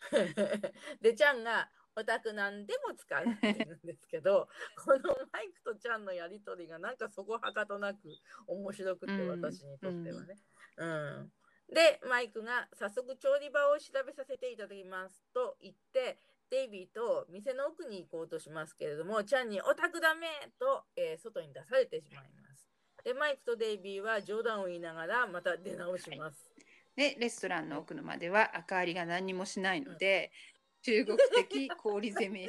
[1.02, 4.48] で、ちゃんが、お宅何でも使うって言うんですけど、
[4.78, 7.98] このマイクとちゃんのやりとりがなんかそこはかとなく
[8.46, 10.38] 面白くて、うん私にとってはね。
[10.76, 11.32] うん。
[11.68, 16.18] で、マイクが早速調理場を調べさせていただきますと言って、
[16.50, 20.26] デイビーと店の奥に行こうとしますけれども、ちゃんにオタクダメ
[20.58, 22.68] と、えー外に出されてしまいます。
[23.04, 26.50] で、マイクとデイビーは冗談を言いながらまた出直します。
[26.96, 30.32] でレストランの奥の間では赤アリが何にもしないので、
[30.82, 32.48] 中国的氷攻め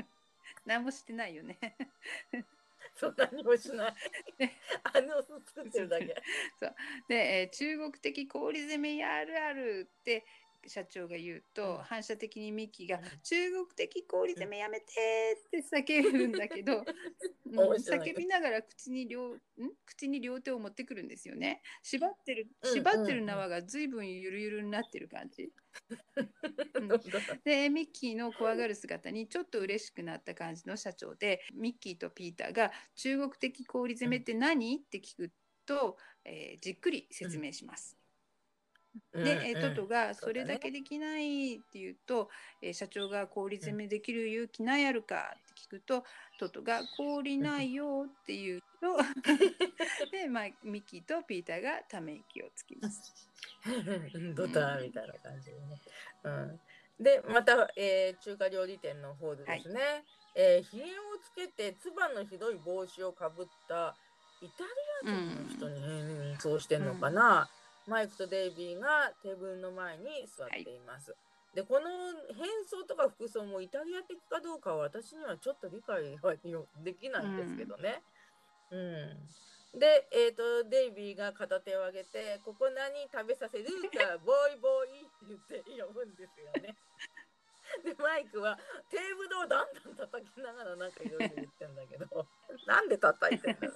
[0.66, 1.58] 何もしてないよね。
[2.96, 3.94] そんなにもしない。
[4.82, 6.04] あの巣作ってるだけ。
[7.08, 10.24] で、えー中国的氷攻めやるあるって
[10.66, 16.84] 社長が言うと、うん反射的にミッキーがうん「中国的氷攻めやめて!」って叫ぶんだけど、
[17.46, 19.40] うん叫びながら口に両ん？
[19.86, 21.62] 口に両手を持ってくるんですよね。
[21.82, 25.52] 縛ってるうん縛ってる縄が随分ゆるゆるになってる感じ。
[26.74, 26.98] うん本
[27.44, 34.76] でミッキーの怖がる姿にちょっと嬉しくなった感じの社長でミッキーとピーターが中国的氷攻めって何？
[34.76, 35.32] って聞く
[35.66, 37.99] と、えーじっくり説明します。
[39.14, 42.28] で、えートトがそれだけできないって言うと、
[42.62, 46.04] えー社長が氷攻めできる勇気ないやるかって聞くと、
[46.38, 48.96] トトが氷ないよって言うと、
[50.10, 53.30] で、まあ、ミッキーとピーターがため息をつきます。
[54.34, 55.80] ドタみたいな感じでね。
[56.24, 56.60] うん、
[56.98, 60.86] でまた、えー中華料理店の方でですね、えーひげを
[61.22, 63.96] つけてつばのひどい帽子をかぶった
[64.40, 64.64] イタ
[65.06, 67.50] リア人の人に変装してんのかな、
[67.86, 71.14] マイクとデイビーがテーブルの前に座っています。
[71.54, 71.90] でこの
[72.32, 76.34] 変装とか服装もイタリア的かどうかは私にはちょっと理解は
[76.84, 78.02] できないんですけどね。
[78.70, 79.28] うん
[79.72, 83.64] で、えー、とデイビーが片手を上げて「ここ何食べさせる？
[83.64, 86.74] かボーイボーイ」って言って呼ぶんですよね。
[87.84, 88.58] でマイクは
[88.88, 92.26] テーブルをだんだん叩きながらなんかいろいろ言ってんだけど
[92.66, 93.74] なんで叩いてんだろ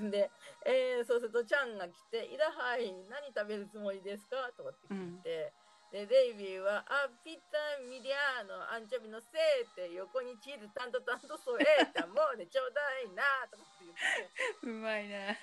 [0.00, 0.10] う。
[0.10, 0.30] で、
[0.64, 5.52] えーそうするとチャンが来て「いらはい何食べるつもりですか?」とかって聞いて。
[5.92, 15.34] でデイビーは「あピッツァミディアーノアンチョビのせい」って横にチーズタントタント添えたもうでちょうだいなとかって言ってうまいな。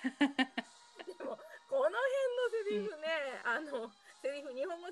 [1.05, 1.37] でも
[1.69, 2.01] この辺
[2.35, 3.91] のセリフね、あの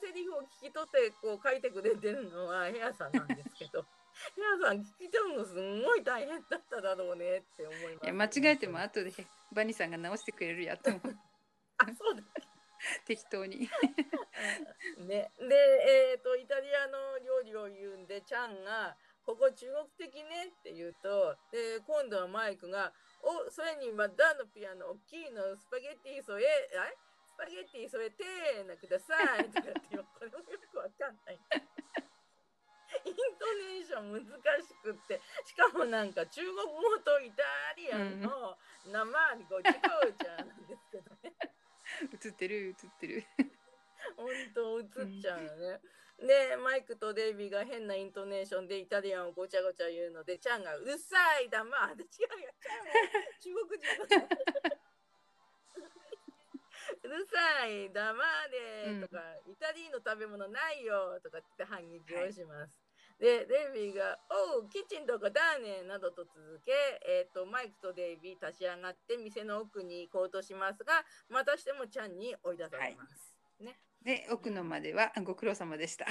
[0.07, 3.83] セリフを聞き取ってこう書いてくれてるのはヘアさんなんですけど
[4.35, 9.11] ヘアさん聞き取るのすんごい大変だっただろうねって思います、いや間違えても後で
[9.51, 11.17] バニーさんが直してくれるやと思う。
[11.77, 12.23] あそうだ
[13.05, 13.69] 適当に。
[14.97, 15.55] ね、で、
[16.13, 18.95] えー、とイタリアの料理を言うんでチャンが
[19.25, 26.47] 「ここ中国的ね」って言うとで今度はマイクが「おそれにマダのピアノ大きいのスパゲッティ添え
[26.77, 26.97] あれ？
[27.01, 27.06] ス
[27.37, 31.39] パゲッティ添えてなください」とかってこれもよくわかんない。
[33.05, 34.21] イントネーション難
[34.63, 37.43] しくってしかもなんか中国語とイタ
[37.75, 41.33] リアンの生にごちごちゃなんですけどね。
[42.23, 43.23] 映ってる映ってる。
[44.15, 45.81] 本当映っちゃうよね。
[46.19, 52.95] でマイクとデイビーが変なイントネーションでイタリアンをごちゃごちゃ言うのでチャンが「うるさいだまあ違うよチャンは
[53.39, 54.07] 中国人
[54.69, 54.86] だ
[57.03, 62.87] うるさいだまで」とか、イタリーの食べ物ないよ」とかって反撃をします。
[63.19, 64.19] でデイビーが
[64.53, 66.71] 「おうキッチンどこだね」などと続け、
[67.03, 73.35] えー、とマイクとデイビー立ち上がって店の奥に行こうとしますがまたしてもチャンに追い出されます。
[73.59, 76.05] ねで奥のまではご苦労様でした。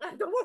[0.00, 0.38] あどうも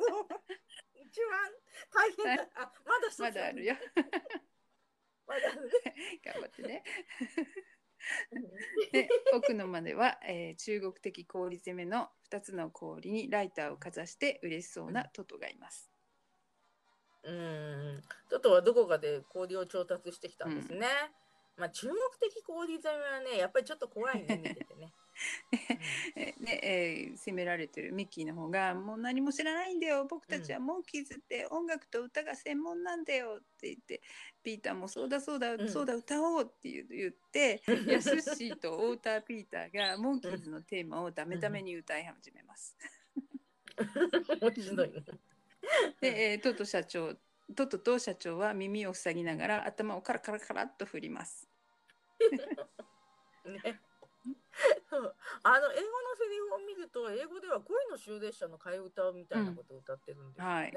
[0.96, 1.52] 一番
[1.92, 2.50] 大変だ。
[2.56, 3.76] あまだまだあるよ。
[5.28, 6.20] まだあるね。
[6.24, 6.84] 頑張ってね。
[8.92, 15.92] で奥のまでは、えー中国的氷攻めの2つの氷にライターをかざして嬉しそうなトトがいます。
[17.24, 18.02] うん。
[18.30, 20.88] トトはどこかで氷を調達してきたんですね。
[21.58, 24.94] まあ中国的氷攻めはね、やっぱりちょっと怖いね見ててね。
[26.16, 34.02] え で、えー責められてるミッキーの方が「もう何も知らないんだよ僕たちはモンキーズって音楽と歌が専門なんだよ」って言って
[34.44, 42.78] ピーターも「そうだそうだ、んそうだ歌おう」って言って ヤスッシーとウォーター・ピーターがモンキーズのテーマをダメダメに歌い始めます。
[44.42, 45.04] 面白いね。
[46.02, 47.16] で、えートト社長
[47.56, 51.48] トトと社長は耳を塞ぎながら頭をカラカラカラっと振ります。
[53.46, 53.80] ね。
[55.44, 60.52] あの英語のセリフを見ると英語では恋の終列者の替え歌みたいなことを歌ってるんですよね。
[60.52, 60.74] はい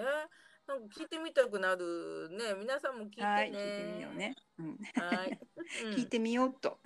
[0.64, 2.54] なんか聞いてみたくなるね。
[2.54, 3.26] 皆さんも聞いてね。
[3.26, 4.36] はい、聞いてみようね。
[4.58, 5.40] うん、はい。
[5.84, 6.78] うん聞いてみようと。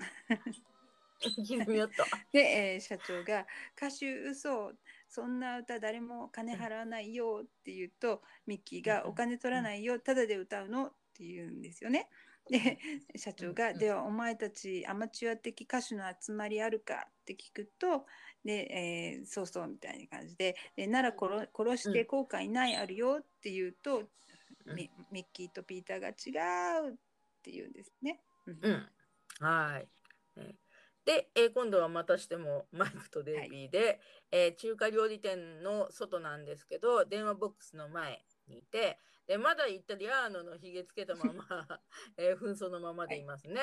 [1.20, 2.05] 聞いてみようと。
[2.32, 4.72] で、えー社長が「歌手嘘
[5.09, 12.09] そんな歌誰も金払わないよ」って言うとミッキーが「うんお金取らないよただで歌うの」って言うんですよね。
[12.51, 12.78] で
[13.16, 18.07] 社長が「うんではお前たちアマチュア的歌手の集まりあるか?」って聞くと
[18.44, 24.09] 「で、えーそうそう」みたいな感じで「でなら殺殺して後悔ないあるよ」って言うと、うん
[24.74, 26.97] ミミッキーとピーターが「違う」っ
[27.42, 28.20] て言うんですね。
[28.47, 28.92] うんうん。
[29.38, 29.88] はい。
[30.40, 30.57] ね
[31.05, 34.01] で、えー今度はまたしてもマイクとデイビーで、
[34.32, 41.44] えー中華料理店の外なんですけど、電話ボックスの前にいて、でまだイタリアーノのひげつけたまま、
[42.16, 43.60] えー紛争のままでいますね。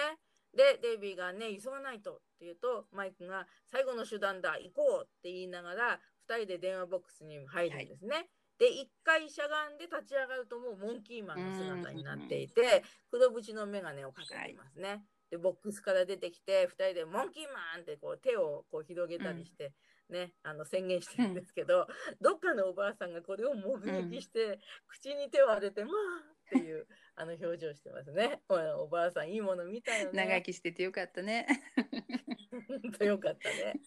[0.53, 8.29] で、デイビーがね、急がないとって言うと、マイクが最後の手段だ、行こうって言いながら、2人で電話ボックスに入るんですね。
[8.59, 15.05] で、一回しゃがんで立ち上がるともうモンキーマンの姿になっていて、黒縁の眼鏡をかけていますね。
[15.31, 19.73] で、ボックスから出てきて、2人でモンキーマンってこう手をこう広げたりして、
[20.09, 21.87] ね、あの宣言してるんですけど、
[22.21, 23.79] どっかのおばあさんがこれを目
[24.09, 25.93] 撃して、口に手を当てて、まあ
[26.45, 28.41] っていうあの表情してますね。
[28.49, 30.25] おおばあさん、いいもの見たよね。
[30.25, 31.47] 長生きしててよかったね。
[32.67, 33.79] 本 当よかったね。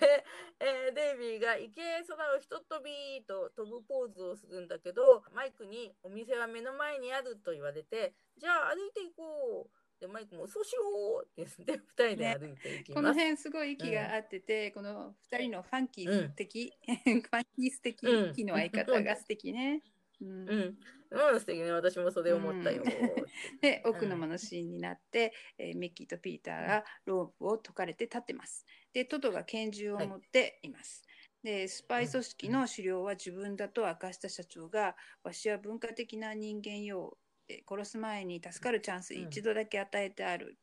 [0.00, 0.24] で、
[0.60, 9.77] えーデイビーが池へ空をひと飛びと飛ぶポーズをするんだけど、マイクにお店は目の前にあると言われて、じゃあ歩いていこう。
[10.00, 10.82] で、マイクもそうしよ
[11.22, 13.20] うって言って、二人で歩いていきこのます。
[13.20, 19.82] 辺すごい息が合ってて、この二人のファンキー的、 ファンキー素敵、うん息の合い方が素敵ね。
[20.20, 20.78] うんうん。
[21.10, 21.72] うん、素敵ね。
[21.72, 22.82] 私もそれ思ったよ。
[23.60, 28.66] で奥の間のシーンになって、えーミッキーとピーターがロープを解かれて立ってます。
[28.92, 31.02] でトトが拳銃を持っています。
[31.42, 37.27] でスパイ組織の狩猟は自分だと明かした社長が、わしは文化的な人間よえー
[37.68, 40.56] 殺す前に助かるチャンスうん一度だけ与えてある。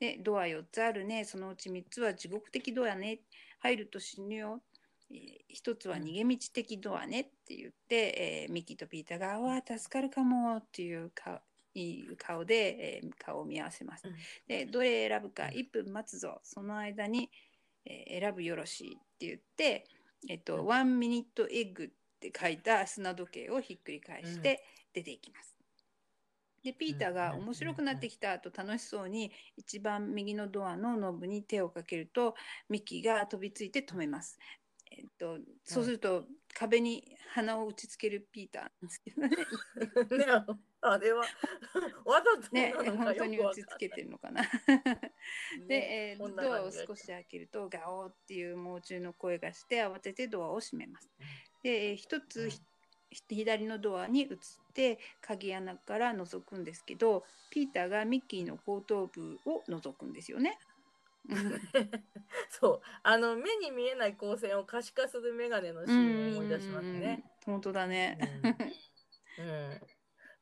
[0.00, 3.20] でドア4つあるねそのうち3つは地獄的ドアね
[3.60, 4.62] 入ると死ぬよ。
[5.10, 11.40] えー一つは逃げ道的ドアねって言って、えーミッキーとピーターが「うわ助かるかも」っていう顔
[11.74, 14.08] いう顔で、えー顔を見合わせます。
[14.08, 14.14] うん
[14.48, 17.30] でどれ選ぶか1分待つぞその間に、
[17.84, 19.86] えー選ぶよろしいって言って
[20.28, 21.88] 「えっとうんワンミニットエッグ」っ
[22.18, 25.54] て書いた砂時計をひっくり返して出ていきます。
[26.64, 32.34] でピーターがうん面白くなってきたと楽しそうに一番右のドアのノブに手をかけると
[32.70, 34.38] ミッキーが飛びついて止めます。
[34.96, 39.28] えっと、そうすると壁に鼻を打ちつけるピーターなんですけどね。
[40.46, 41.24] ね、あれは、
[42.04, 44.42] わざとね本当に打ちつけてるのかな。
[45.66, 51.10] で、えードアを少し開けるとガオーっていう猛獣の声がして慌ててドアを閉めます。
[51.62, 52.60] で、えー一つ、うんひ
[53.28, 54.36] 左のドアに移っ
[54.74, 60.58] て鍵穴から覗くんですけどピーターがミッキーの後頭部を覗くんですよね。
[62.50, 67.24] そう、あの目に見えない光線を可視化するメガネのシーンを思い出しますね。
[67.46, 68.18] 本当だね。
[69.38, 69.80] うん、うん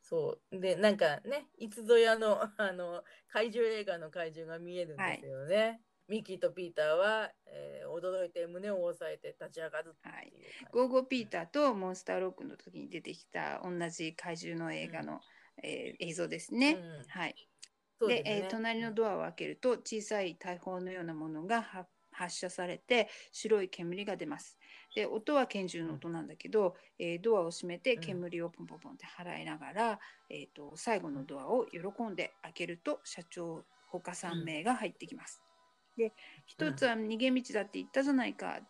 [0.03, 3.03] そうでなんかねいつぞやのあの
[3.33, 5.81] 怪獣映画の怪獣が見えるんですよね。
[6.09, 10.33] ミッキーとピーターは、えー驚いて胸を押さえて立ち上がるってい
[10.73, 15.21] ゴーゴーピーターとモンスターロックの時に出てきた同じ怪獣の映画の、
[15.63, 16.73] えー映像ですね。
[16.73, 17.35] うんはい。
[17.35, 24.59] ですねでえー隣のドアを開けると小さい大砲のようなものがは発射されて白い煙が出ます。
[24.95, 30.01] で音は拳銃の音なんだけど、えードアを閉めてうん煙をポンポンポンって払いながら、
[30.31, 35.43] えー、と最後のドアを喜んで開けると社長他3名が入ってきます。
[35.97, 36.13] で
[36.47, 38.61] 一つは逃げ道だって言ったじゃないか。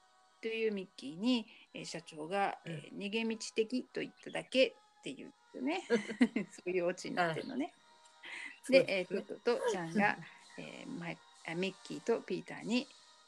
[0.40, 5.86] というミッキーに、えー社長が、えー逃げ道的と言っただけって言うよね。
[6.50, 7.72] そういうオチになってるのね。
[8.68, 10.18] で、えー、トトとちゃんが、
[10.58, 12.86] えーマイあミッキーとピーターに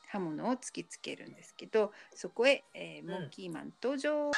[0.09, 3.07] 刃物を突きつけるんですけどそこへ、えーん。
[3.07, 4.31] モンキーマン登場、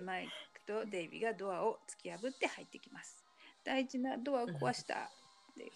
[0.00, 3.22] マイクとデイビーがドアを突き破って入ってきます。
[3.64, 5.10] 大事なドアを壊した
[5.52, 5.72] って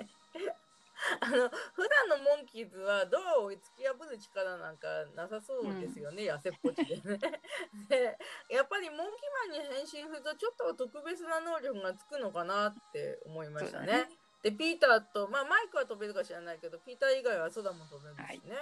[1.20, 7.18] あの普段のモンキーズはドアを突き破る力なんかなさそうですよね、痩せっぽちでね。
[7.88, 8.18] で
[8.50, 13.86] やっぱりモンキーマンに変身するとちょっと特別な能力がつくのかなって思いましたね。
[13.86, 14.08] ね
[14.42, 18.56] でピーターと、まあ、マイクは飛べるか知らないけどピーター以外は空も飛べるしね。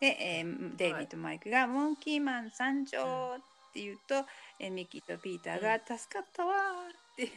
[0.00, 3.40] で、えーデイビーとマイクが「モンキーマン参上!」っ
[3.72, 4.14] て言うと、
[4.58, 7.30] えーミッキーとピーターが「助かったわ!」って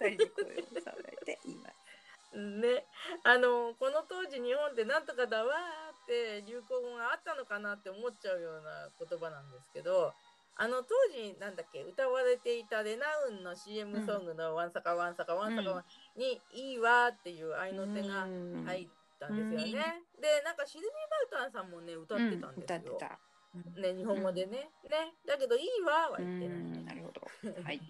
[0.00, 1.88] 二人で声を騒がれて言います。
[2.36, 2.84] ね、
[3.24, 10.12] あのこの当時日本でなんとかだわーって流行語があったのかなって思っちゃうような言葉なんですけど
[10.56, 15.84] あの当時なんだっけ歌われていたレナウンの CM ソングの「ワンサカワンサカワンサカワン」
[16.16, 20.02] に「いいわ」っていう合いの手がうん入ったんですよね。
[20.20, 22.96] でなんかシルビー・バルタンさんもね歌ってたんですよ。
[22.96, 23.18] た。
[23.54, 24.70] ね日本語でね。
[24.88, 26.58] ねだけど「いいわ」はう言ってない。
[26.58, 27.20] んなるほど。
[27.62, 27.80] はい。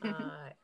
[0.00, 0.56] はい。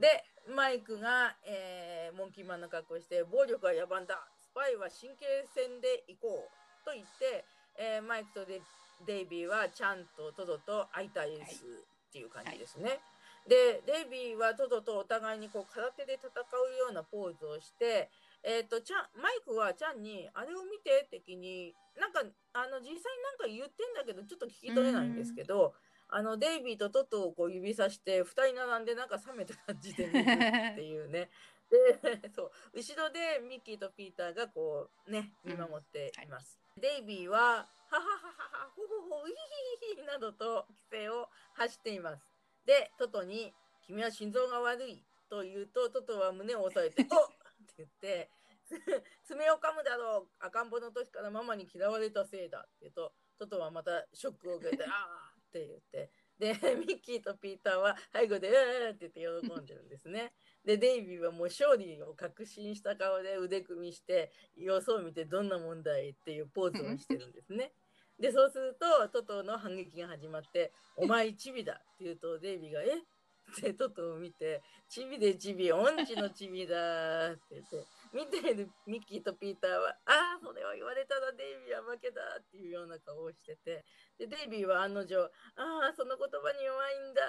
[0.00, 6.50] で、マイクが、えーモンキーマンの格好をして、暴力は野蛮だ、スパイは神経戦で行こ
[6.82, 7.44] うと言って、
[7.76, 8.60] えーマイクとデ
[9.06, 11.62] デイビーはちゃんとトドと会いたいです
[12.08, 12.98] っていう感じですね。
[13.46, 18.10] で、デイビーはトドとお互いにこう空手で戦うようなポーズをして、
[18.42, 22.22] えっ、と、ちゃん、マイクはちゃんに、あれを見て的に、なんか、
[22.52, 25.74] あの、実際なんか言ってんだけど、ちょっと聞き取れないんですけど、
[26.10, 30.24] あのデイビーとトトをこう指さして2人並んでなんか冷めた感じで見るっ
[30.74, 31.30] ていうね。
[31.68, 36.58] でそう後ろでミッキーとピーターがこうね見守っています。
[36.78, 37.38] デイビーは
[37.92, 39.34] 「はははははほほほウヒ
[39.82, 42.24] ヒヒヒ」などと規制を発しています。
[42.64, 43.52] でトトに
[43.84, 47.37] 「君は心臓が悪い」と言うとトトは胸を押さえて「おっ!」って
[47.78, 48.30] 言って
[49.24, 60.34] 爪を噛むだろう赤ん坊の時からママに嫌われたせいだって言うとトトはまたショックを受けて ああって言ってで ミッキーとピーターは背後で「うー!」って言って喜んでるんですね。
[60.64, 67.72] でデイビーはもう勝利を確信した顔で腕組みして様子を見てどんな問題っていうポーズをしてるんですね。
[68.18, 73.02] でそうするとトトの反撃が始まって「お前チビだ」って言うとデイビーが「え？
[73.52, 83.84] ってトトを見て「チビでチビ音痴のチビだ」って言って見てるミッキーとピーターは「ああそれを言われたらデイビーは負けだ」っていうような顔をしてて
[84.18, 85.16] でデイビーは案の定
[85.56, 87.22] 「ああその言葉に弱いんだ」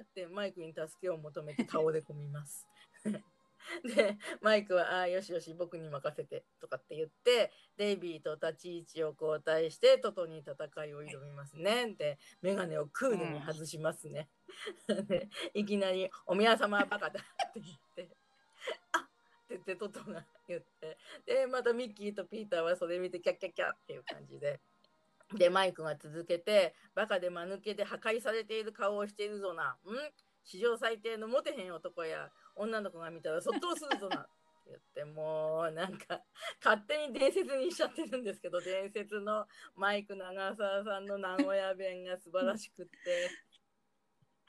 [0.00, 2.66] ってマイクに助けを求めて倒れ込みます。
[3.84, 10.54] でマイクは「ああよしよし僕に任せて」とかって言ってデイビーと立ち位置を交代してトトに戦
[10.86, 11.94] いを挑みますね。
[11.94, 14.28] で眼鏡をクールに外しますね。
[15.54, 18.16] いきなり「お宮様はバカだ」って言って
[18.92, 19.06] 「あっ!」っ
[19.48, 24.60] て言ってトトが言ってでまたミッキーとピーターはそれ見てキャッキャッキャッっていう感じで。
[25.34, 29.70] でマイクが続けて「バカで間抜けで破壊されている顔をしているぞな。
[29.70, 29.78] ん？
[30.42, 34.30] 史上最低のモテへん男や女の子が見たらそっとするぞな」って
[34.66, 36.20] 言ってもうなんか
[36.64, 39.46] 勝手に伝説にしちゃってるんですけど伝説の
[39.76, 43.30] マイク長澤さんの名古屋弁が素晴らしくって。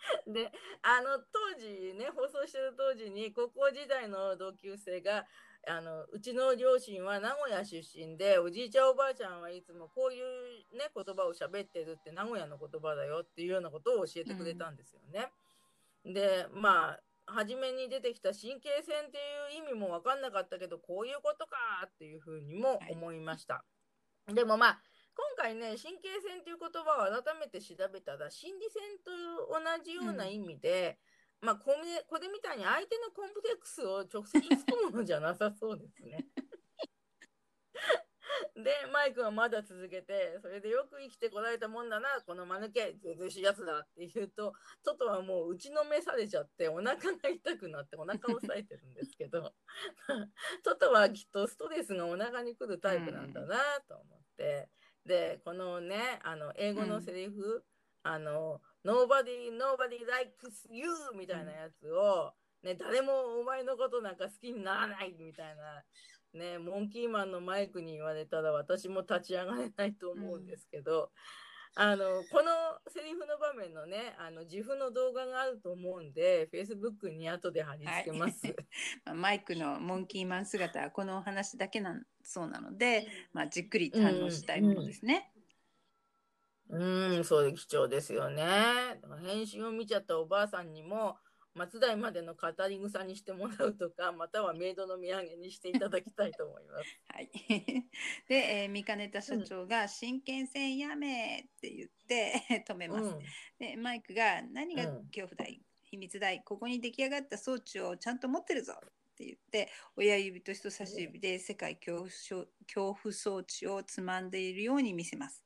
[0.27, 5.25] であの当時ね放送してる当時に高校時代の同級生が
[5.67, 15.31] あのうちの両親は名古屋出身でおじいちゃんおばあちゃんはいつもこういうね言葉を喋ってるって名古屋の言葉だよっていうようなことを教えてくれたんですよね。
[16.03, 19.17] でまあ初めに出てきた神経線って
[19.53, 23.63] いう意味も分かんなかったけどこういうことかっていうふうにも思いました。
[24.27, 24.81] でもまあ
[25.37, 29.11] 回ね神経線っていう言葉を改めて調べたら心理戦と
[29.51, 30.99] 同じような意味で、
[31.41, 36.27] まあこれこれみたいに相手のコンプレックスを直接突くものじゃなさそうですね。
[38.55, 44.53] でマイクはまだ続けてそれでよく生きてこられたもんだなこの間抜けずうずうしいやつだって言うと
[44.83, 49.53] トトはもう打ちのめされちゃってお腹が痛くなってお腹を押さえてるんですけど
[50.63, 53.57] トトはきっとストレスがお腹に来るタイプなんだな
[53.87, 54.69] と思って、
[55.05, 57.63] でこのねあの英語のセリフ、
[58.03, 60.87] あの Nobody, nobody likes you
[61.17, 62.33] みたいなやつを、
[62.63, 71.11] ね、誰もお前のことなんか好きにならないみたいな、ね、モンキーマンのマイクに言われたら私も立ち上がれないと思うんですけど、
[71.75, 72.51] あのこの
[72.89, 78.45] セリフの場面のねあの自負の動画があると思うんで Facebook に後で貼り付けます。
[78.45, 78.55] はい
[79.05, 85.31] まあマイクのモンキーマン姿はこのお話だけなんそうなので、まあ、じっくり堪能したいものですね。
[86.69, 88.43] うん、そういう貴重ですよね。
[89.01, 91.17] だから返信を見ちゃったおばあさんにも、
[91.53, 96.99] 松代までの語り草にしてもらうとか、 またはメイドの土産にしていただきたいと思います。
[97.07, 97.29] はい、
[98.27, 103.17] で、えー見かねた社長が「真剣戦やめ!」って言って止めます。
[103.59, 115.43] でマイクが「何がうん恐怖だい秘密だいここに出来上がった装置をちゃんと持ってるぞ!」って言って親指と人差し指で世界恐怖症恐怖装置をつまんでいるように見せます。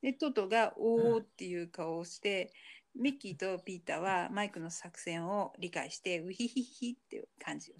[0.00, 2.52] でトトが「おー」っていう顔をして、
[2.94, 7.74] ミッキーとピーターはマイクの作戦を理解してウヒヒヒっていう感じを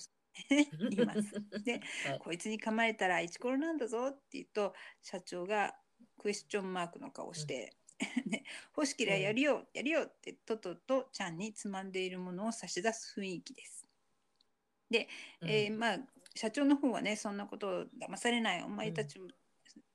[0.49, 1.33] 言います。
[1.65, 2.19] ではい。
[2.19, 5.77] こいつに噛まれたらイチコロなんだぞって言うと社長が
[6.19, 7.77] クエスチョンマークの顔をして、
[8.27, 8.45] ね、
[8.77, 13.87] 欲しけりゃやるよ、やるよってトトとちゃんにつまんでいるものを差し出す雰囲気です。
[14.91, 15.09] で、
[15.43, 15.99] えーまあ
[16.35, 19.29] 社長の方はねそんなことを騙されないお前たちも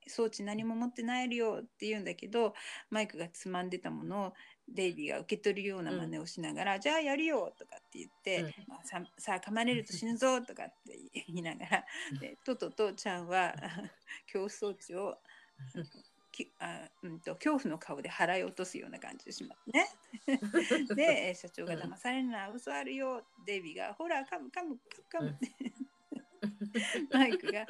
[0.07, 2.53] 装置何も持ってないよって言うんだけど
[2.89, 4.33] マイクがつまんでたものを
[4.69, 8.53] デイビーが受け取るような真似をしながら、じゃあやるよとかって言って、うん。
[8.67, 11.85] まあ、ささあ噛まれると死ぬぞとかって言いながら
[12.19, 13.53] でトトとちゃんは
[14.25, 15.17] 恐怖装置を
[16.31, 19.87] きあ、うん、と恐怖の顔で払い落とすような感じでしますね。
[20.95, 23.23] でえー社長が騙されるのは嘘あるよ。
[23.45, 24.79] デイビーがほら噛む噛む
[25.09, 25.47] 噛むって。
[27.11, 27.65] マイクが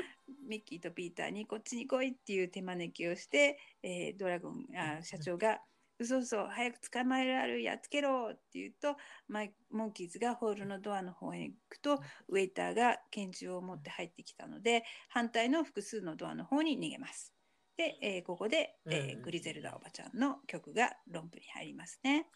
[0.45, 5.61] ミッキーとピーターにこっちに来いっていう手招きをして、えードラゴンあ社長が
[5.99, 8.97] 嘘嘘早く捕まえられるやっつけろって言うと
[9.27, 17.33] マイモンキーズがホールのドアの方へ行くとウェイターが拳銃を持って入ってきたので反対の複数のドアの方に逃げます。
[17.77, 22.27] で、えーここで、えーうんグリゼルダおばちゃんの曲が論文に入りますね。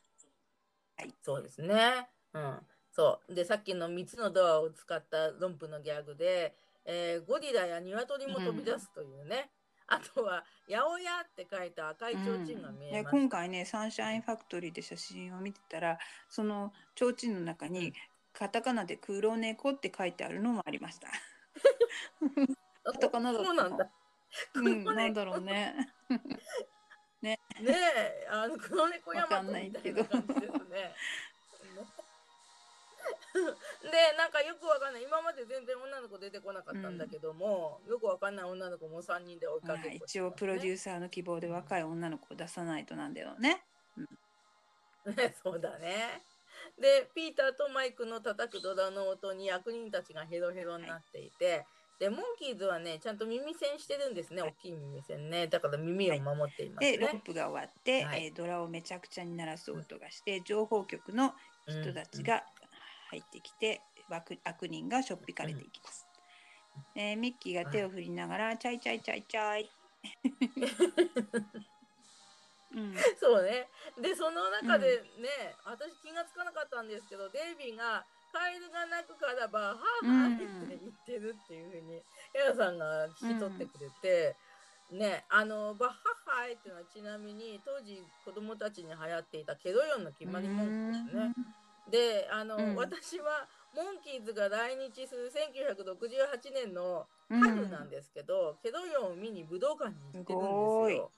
[1.21, 2.09] そうですね。
[2.33, 2.59] うん。
[2.91, 3.33] そう。
[3.33, 6.55] で、さっきの3つのドアを使った論布のギャグで、
[6.85, 9.51] えーゴリラや鶏も飛び出すというね。
[9.91, 13.11] あとは、八百屋って書いた赤い提灯が見えでます。
[13.11, 15.99] 今回ねサンシャインファクトリーで写真を見てたら
[16.30, 17.93] その提灯の中に
[18.31, 21.09] カタカナで「黒猫」って書いてあるのもありました。
[22.85, 23.91] 男のそうなんだ。
[24.55, 25.76] うん、なんだろうね。
[27.22, 30.95] ねえ、あの黒猫ヤマトみたいな感じですね。
[33.83, 43.63] でなんかよくわかんない今まで全然女の子出てこなかったんだけども、よくわかんない女の子も3人で追いかけてね、一応プロデューサーの希望で若い女の子を出さないとなんだよね。
[45.05, 46.23] ね、 そうだね。
[46.79, 51.65] で、ピーターとマイクの叩くドラの音に役人たちがヘロヘロになっていて、
[51.99, 55.47] で、モンキーズはね、ちゃんと耳栓してるんですね、大きい耳栓ね。
[55.47, 57.21] だから耳を守っていますでローね。
[57.23, 61.35] プが終わって、はいえードラをめちゃくちゃに鳴らす音がして情報局の
[61.67, 62.43] 人たちが
[63.11, 66.07] 入ってきて、悪悪人がしょっぴかれていきます。
[66.95, 69.69] えーミッキーが手を振りながら、チャイチャイチャイチャイ。
[72.73, 73.67] うん、そうね。
[73.99, 75.27] で、その中でね、
[75.65, 80.47] 私気がつかなかったんですけど、デイビーが、カエルが鳴くからバーハーハーって
[80.79, 82.01] 言ってるっていうふうに、
[82.33, 84.38] エラさんが聞き取ってくれて、
[84.91, 91.33] ね、あの、バッハッハイっていうのはちなみに、当時子供たちに流行っていたケドヨンの決まり文句ですね。
[91.89, 92.75] で、あの、うん。
[92.75, 97.39] 私は、モンキーズが来日する1968年のうん。
[97.39, 100.97] 春なんですけど、ケドヨンを見に武道館に行ってるんですすごい。
[100.97, 101.11] よ。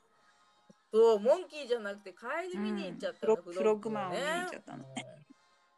[0.93, 5.05] そう、モンキーじゃなくてカエル見に行っちゃったの、うんフロッグマンを見に行っちゃったのね。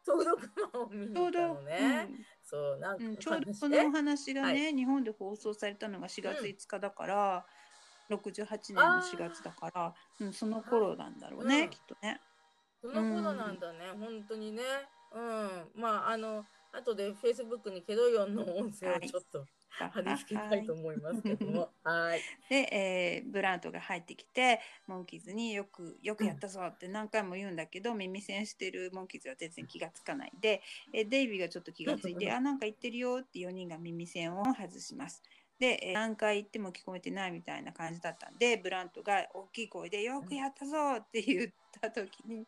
[0.04, 2.08] フロッグマンを見に行ったのね。
[2.42, 2.98] そう、なん。
[2.98, 7.46] か、うんうん、ちょうどこのお話がね、日本で放送されたのが4月5日だから、
[8.10, 11.70] 68年の4月だから、うん、その頃なんだろうね、うん。
[11.70, 12.20] きっとね。
[12.80, 14.62] その頃なんだね、本当にね。
[15.12, 15.70] うん。
[15.80, 21.70] まあ、あの、後で Facebook にケドヨンの音声をちょっと貼り付けたいと思いますけども。
[21.84, 22.20] はい。
[22.48, 30.62] で、えーブラントが入ってきてモンキーズによく「よくやったぞ」って何回も言うんだけど、耳栓してるモンキーズは全然気がつかないで、
[30.92, 35.22] えーデイビーがちょっと気がついて「あなんか言ってるよ」って4人が耳栓を外します。
[35.58, 41.50] で、えー何回言っても聞こえてないみたいな感じだったんでブラントが大きい声で「よくやったぞ」って言っ
[41.80, 42.46] た時に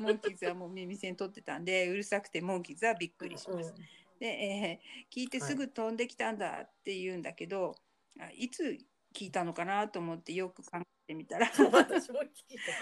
[0.00, 3.74] モンキーズはもう耳栓取ってたんでうるさくてモンキーズはびっくりします。
[4.20, 7.74] で、えー聞いてすぐ飛んできたんだって言うんだけど、
[8.20, 8.78] あいつ
[9.14, 12.28] 聞いたのかなと思ってよく考えてみたらうん私も聞い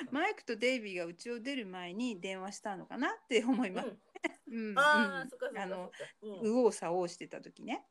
[0.05, 0.11] た。
[0.11, 3.89] マイクとデイビーが家を出る前に電話したのかなって思います。
[3.89, 5.27] うんうん、あ
[5.67, 5.91] の
[6.23, 7.87] 右往左往してた時ね。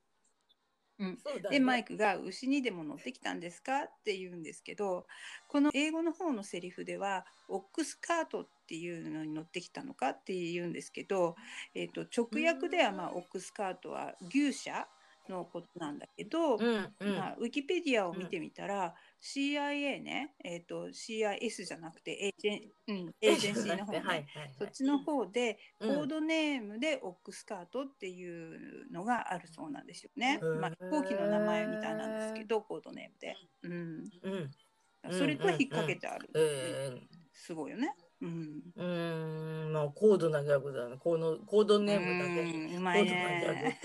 [1.23, 5.07] そうだねでマイクが「牛にでも乗ってきたんですか?」って言うんですけど
[5.47, 11.35] この英語の方のセリフでは「オックスカート」っていうのに乗ってきたのかって言うんですけど、
[11.73, 14.87] えー、と直訳では、まあ、うんオックスカートは牛舎
[15.29, 17.15] のことなんだけど、うんうん。
[17.15, 24.25] まあ、ウィキペディアを見てみたら、CIA ね、えー、と CIS じゃなくてエージェン,、うん、エージェンシーの方ね、はいはいはい
[24.57, 30.39] そっちの方でコうんードネームでオックスカートっていうのがあるそうなんですよね。
[30.41, 33.35] へーまあ、飛行機の名前みたいなんですけどコードネームで。
[33.63, 33.71] うん、
[34.23, 34.33] うん。
[34.33, 34.51] うん
[35.09, 36.29] それと引っ掛けてある。
[36.35, 36.91] え
[37.33, 37.95] すごいよね。
[38.21, 38.61] うん。
[38.77, 40.97] ー、うーん、まあ高度なギャグだね。
[40.99, 42.65] このコードネームだけに。
[42.67, 43.79] うんうまいね。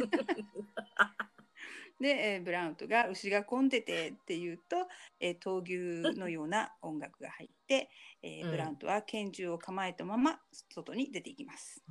[1.99, 4.77] で、えーブラウントが牛が混んでてって言うと、
[5.21, 7.89] えー闘牛のような音楽が入って、
[8.23, 10.39] えーうんブラウントは拳銃を構えたまま
[10.75, 11.83] 外に出ていきます。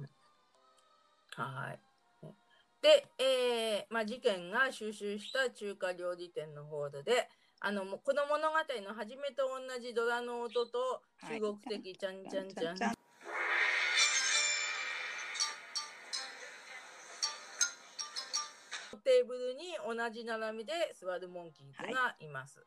[1.36, 1.80] はい。
[2.82, 7.28] で、えーまあ、事件が収集した中華料理店のホールで、
[7.60, 8.58] あのこの物語
[8.88, 12.76] の初めと同じドラの音とはい中国的ちゃんちゃんちゃん。
[12.78, 12.95] ちゃん
[19.02, 22.66] テーブルに同じ並びで座るモンキーズがいます。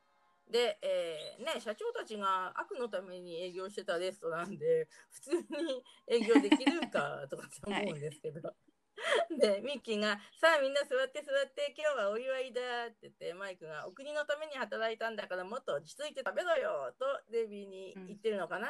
[0.50, 8.54] で、えーね、社長たちが悪のために営業してたレストランで 普通に営業できるかとかって思うんですけど。
[9.38, 18.68] で、ミッキーが、さあみんな座って座って、今日はお祝いだって言って、マイクが、お国のために働いたんだからもっと落ち着いて食べろよとデビーに言ってるのかな。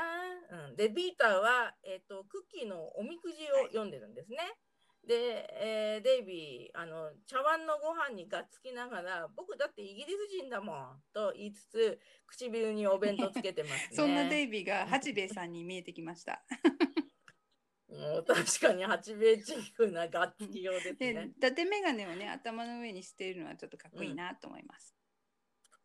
[0.50, 4.38] うんで、ビーターは、えっ、と、クッキーのおみくじを読んでるんですね。
[5.06, 13.88] で、えーデイビーあの茶碗のご飯にがっつきながら僕だってイギリス人だもんと言いつつ唇にお弁当つけてますね。
[13.96, 16.42] そんなデイビーが八兵衛さんに見えてきました。
[17.88, 21.40] もう確かに八兵衛チックながっつきようですで、ね伊。
[21.40, 24.97] 達眼鏡をね頭の上にしているのはちょっとかっこいいなと思います。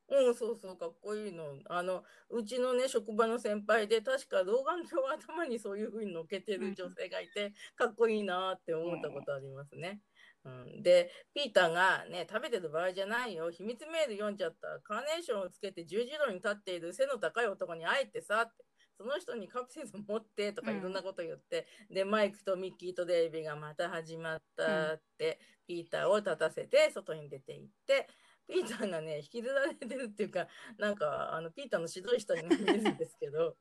[0.10, 1.58] うん、そうそう、かっこいいの。
[1.70, 10.02] あの、うちのね、職場の先輩で、確か老眼鏡を頭にそういう風に乗っけてる女性がいて、かっこいいなって思ったことありますね。
[10.46, 13.50] うん、で、ピーターがね、食べてる場合じゃないよ。
[13.50, 14.82] 秘密メール読んじゃった。
[14.84, 18.66] カーネーションをつけて十字路に立っている背の高い男に会えてさって。
[18.96, 28.08] その人にカプセル持ってとかいろんなこと言って、でマイクとミッキーとデイビーがまた始まったって、ピーターを立たせて外に出て行って
[28.48, 30.48] ピーターがね引きずられてるっていうか
[30.78, 33.56] なんかあのピーターの指導人に見えるんですけど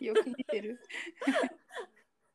[0.00, 0.80] よく似てる。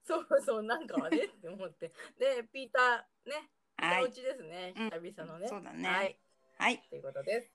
[0.07, 5.47] そうそうなんかあれって思ってでピーターねはいお家ですね、うん久々のね。
[5.47, 6.19] そうだねはい
[6.57, 6.81] はい。
[6.89, 7.51] ということです。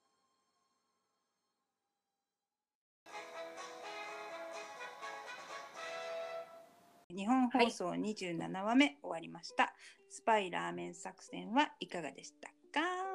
[7.08, 9.74] 日本放送27話目終わりました。
[10.08, 12.48] スパイラーメン作戦はいかがでした
[12.78, 13.09] か？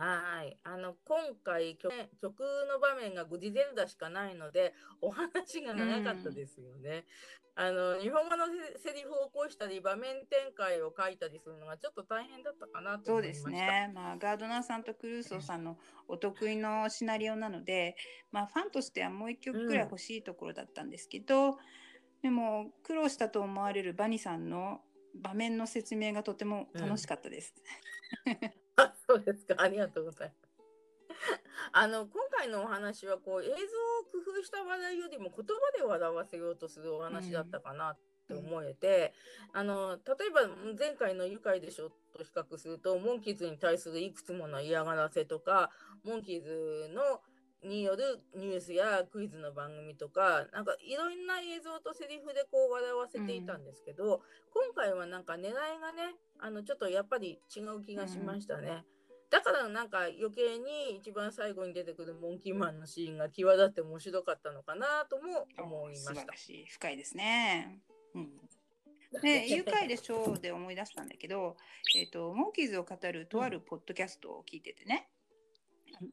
[0.00, 0.56] はい。
[0.64, 4.72] あの、今回曲、曲の場面がグディゼルダしかないので、
[5.02, 7.04] お話が長かったですよね。
[7.54, 13.66] あの、日本語のセセリフを起こしたり、場面展開を書いたりするのがちょっと大変だったかなとそうで思いました。
[13.66, 13.92] すね。
[13.94, 15.76] まあ、ガードナーさんとクルーソーさんの
[16.08, 17.94] お得意のシナリオなので、
[18.32, 21.58] まあ、ファンとしてはもう一曲くらい欲しいところだったんですけど、
[22.22, 24.80] でも苦労したと思われるバニさんの
[25.14, 27.54] 場面の説明がとても楽しかったです。
[28.26, 28.59] あ、
[29.10, 29.56] そうですか。
[29.58, 30.50] ありがとうございます。
[31.72, 33.56] あの、今回のお話は、こう、映像を
[34.24, 35.44] 工夫した話題よりも言葉
[35.76, 39.12] で笑わせようとするお話だったかなって思えて、
[39.52, 45.70] あの、例えば前回の愉快でしょと比較すると、モンキーズに対するいくつもの嫌がらせとか、
[46.04, 47.20] モンキーズの
[47.62, 54.22] によるニュースやクイズの番組とか、なんかいろんな映像とセリフでこう笑わせていたんですけど、
[54.54, 58.84] 今回はなんか狙いがね、あのちょっとやっぱり違う気がしましたね。
[59.30, 66.36] だからなんか余計に一番最後に出てくるモンキーマンのシーンが際立って面白かったのかなとも思いました。
[66.36, 66.66] しい。
[66.66, 67.78] 深いですね。
[68.14, 68.30] うん。
[69.22, 71.56] で、愉快でしょうで思い出したんだけど、
[71.96, 75.08] えっ、と、モンキーズを語るとあるポッドキャストを聞いててね、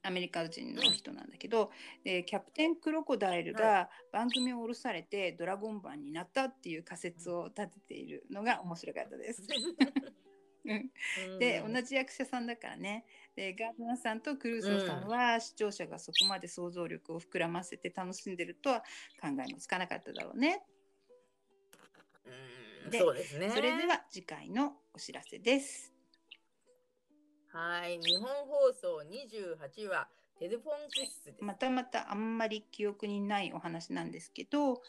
[0.03, 1.72] アメリカ人の人なんだけど、
[2.03, 9.44] でキャプテンクロコダイルが番組を降ろされてドラゴンマンになったっていう仮説を立てているのが面白かったです。
[10.68, 18.80] うんで同じ役者さんだからねでガードナーさんとクルーソーさんは、視聴者がそこまで想像力を膨らませて楽しんでるとは
[19.22, 20.64] 考えもつかなかっただろうね。
[22.26, 23.52] うんでそうですね。
[23.52, 25.94] それでは次回のお知らせです。
[27.53, 30.07] はい、日本放送28話
[30.39, 31.34] テレフォンキッス。
[31.39, 34.81] またまたあんまり記憶にないお話なんですけど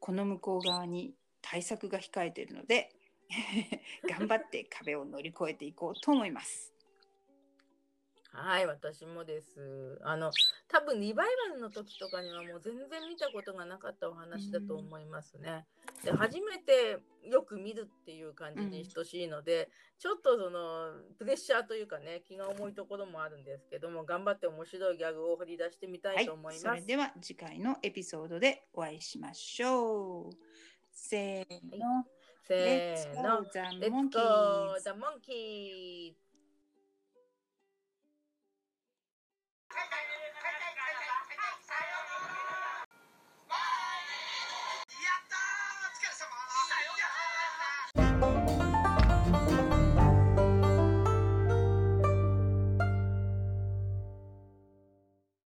[0.00, 2.92] この向こう側に対策が控えているので
[4.08, 6.72] 頑張って壁を乗り越えていこうと思います。
[8.34, 10.00] はい、私もです。
[10.02, 10.32] あの、
[10.66, 15.66] 多分リバイバルの時とかにはもう全然見たことがなかったお話だと思いますね。
[16.02, 19.68] で、初めてよく見るっていう感じに等しいので、
[19.98, 26.80] ちょっとそのプレッシャーというかね、気が重いところもあるんですけども、頑張って面白いギャグを掘り出してみたはいいと思い、そます。
[26.80, 30.32] れでは次回のエピソードでお会いしましょう。
[30.90, 32.06] せーの、
[33.80, 36.16] Let's go, the monkey.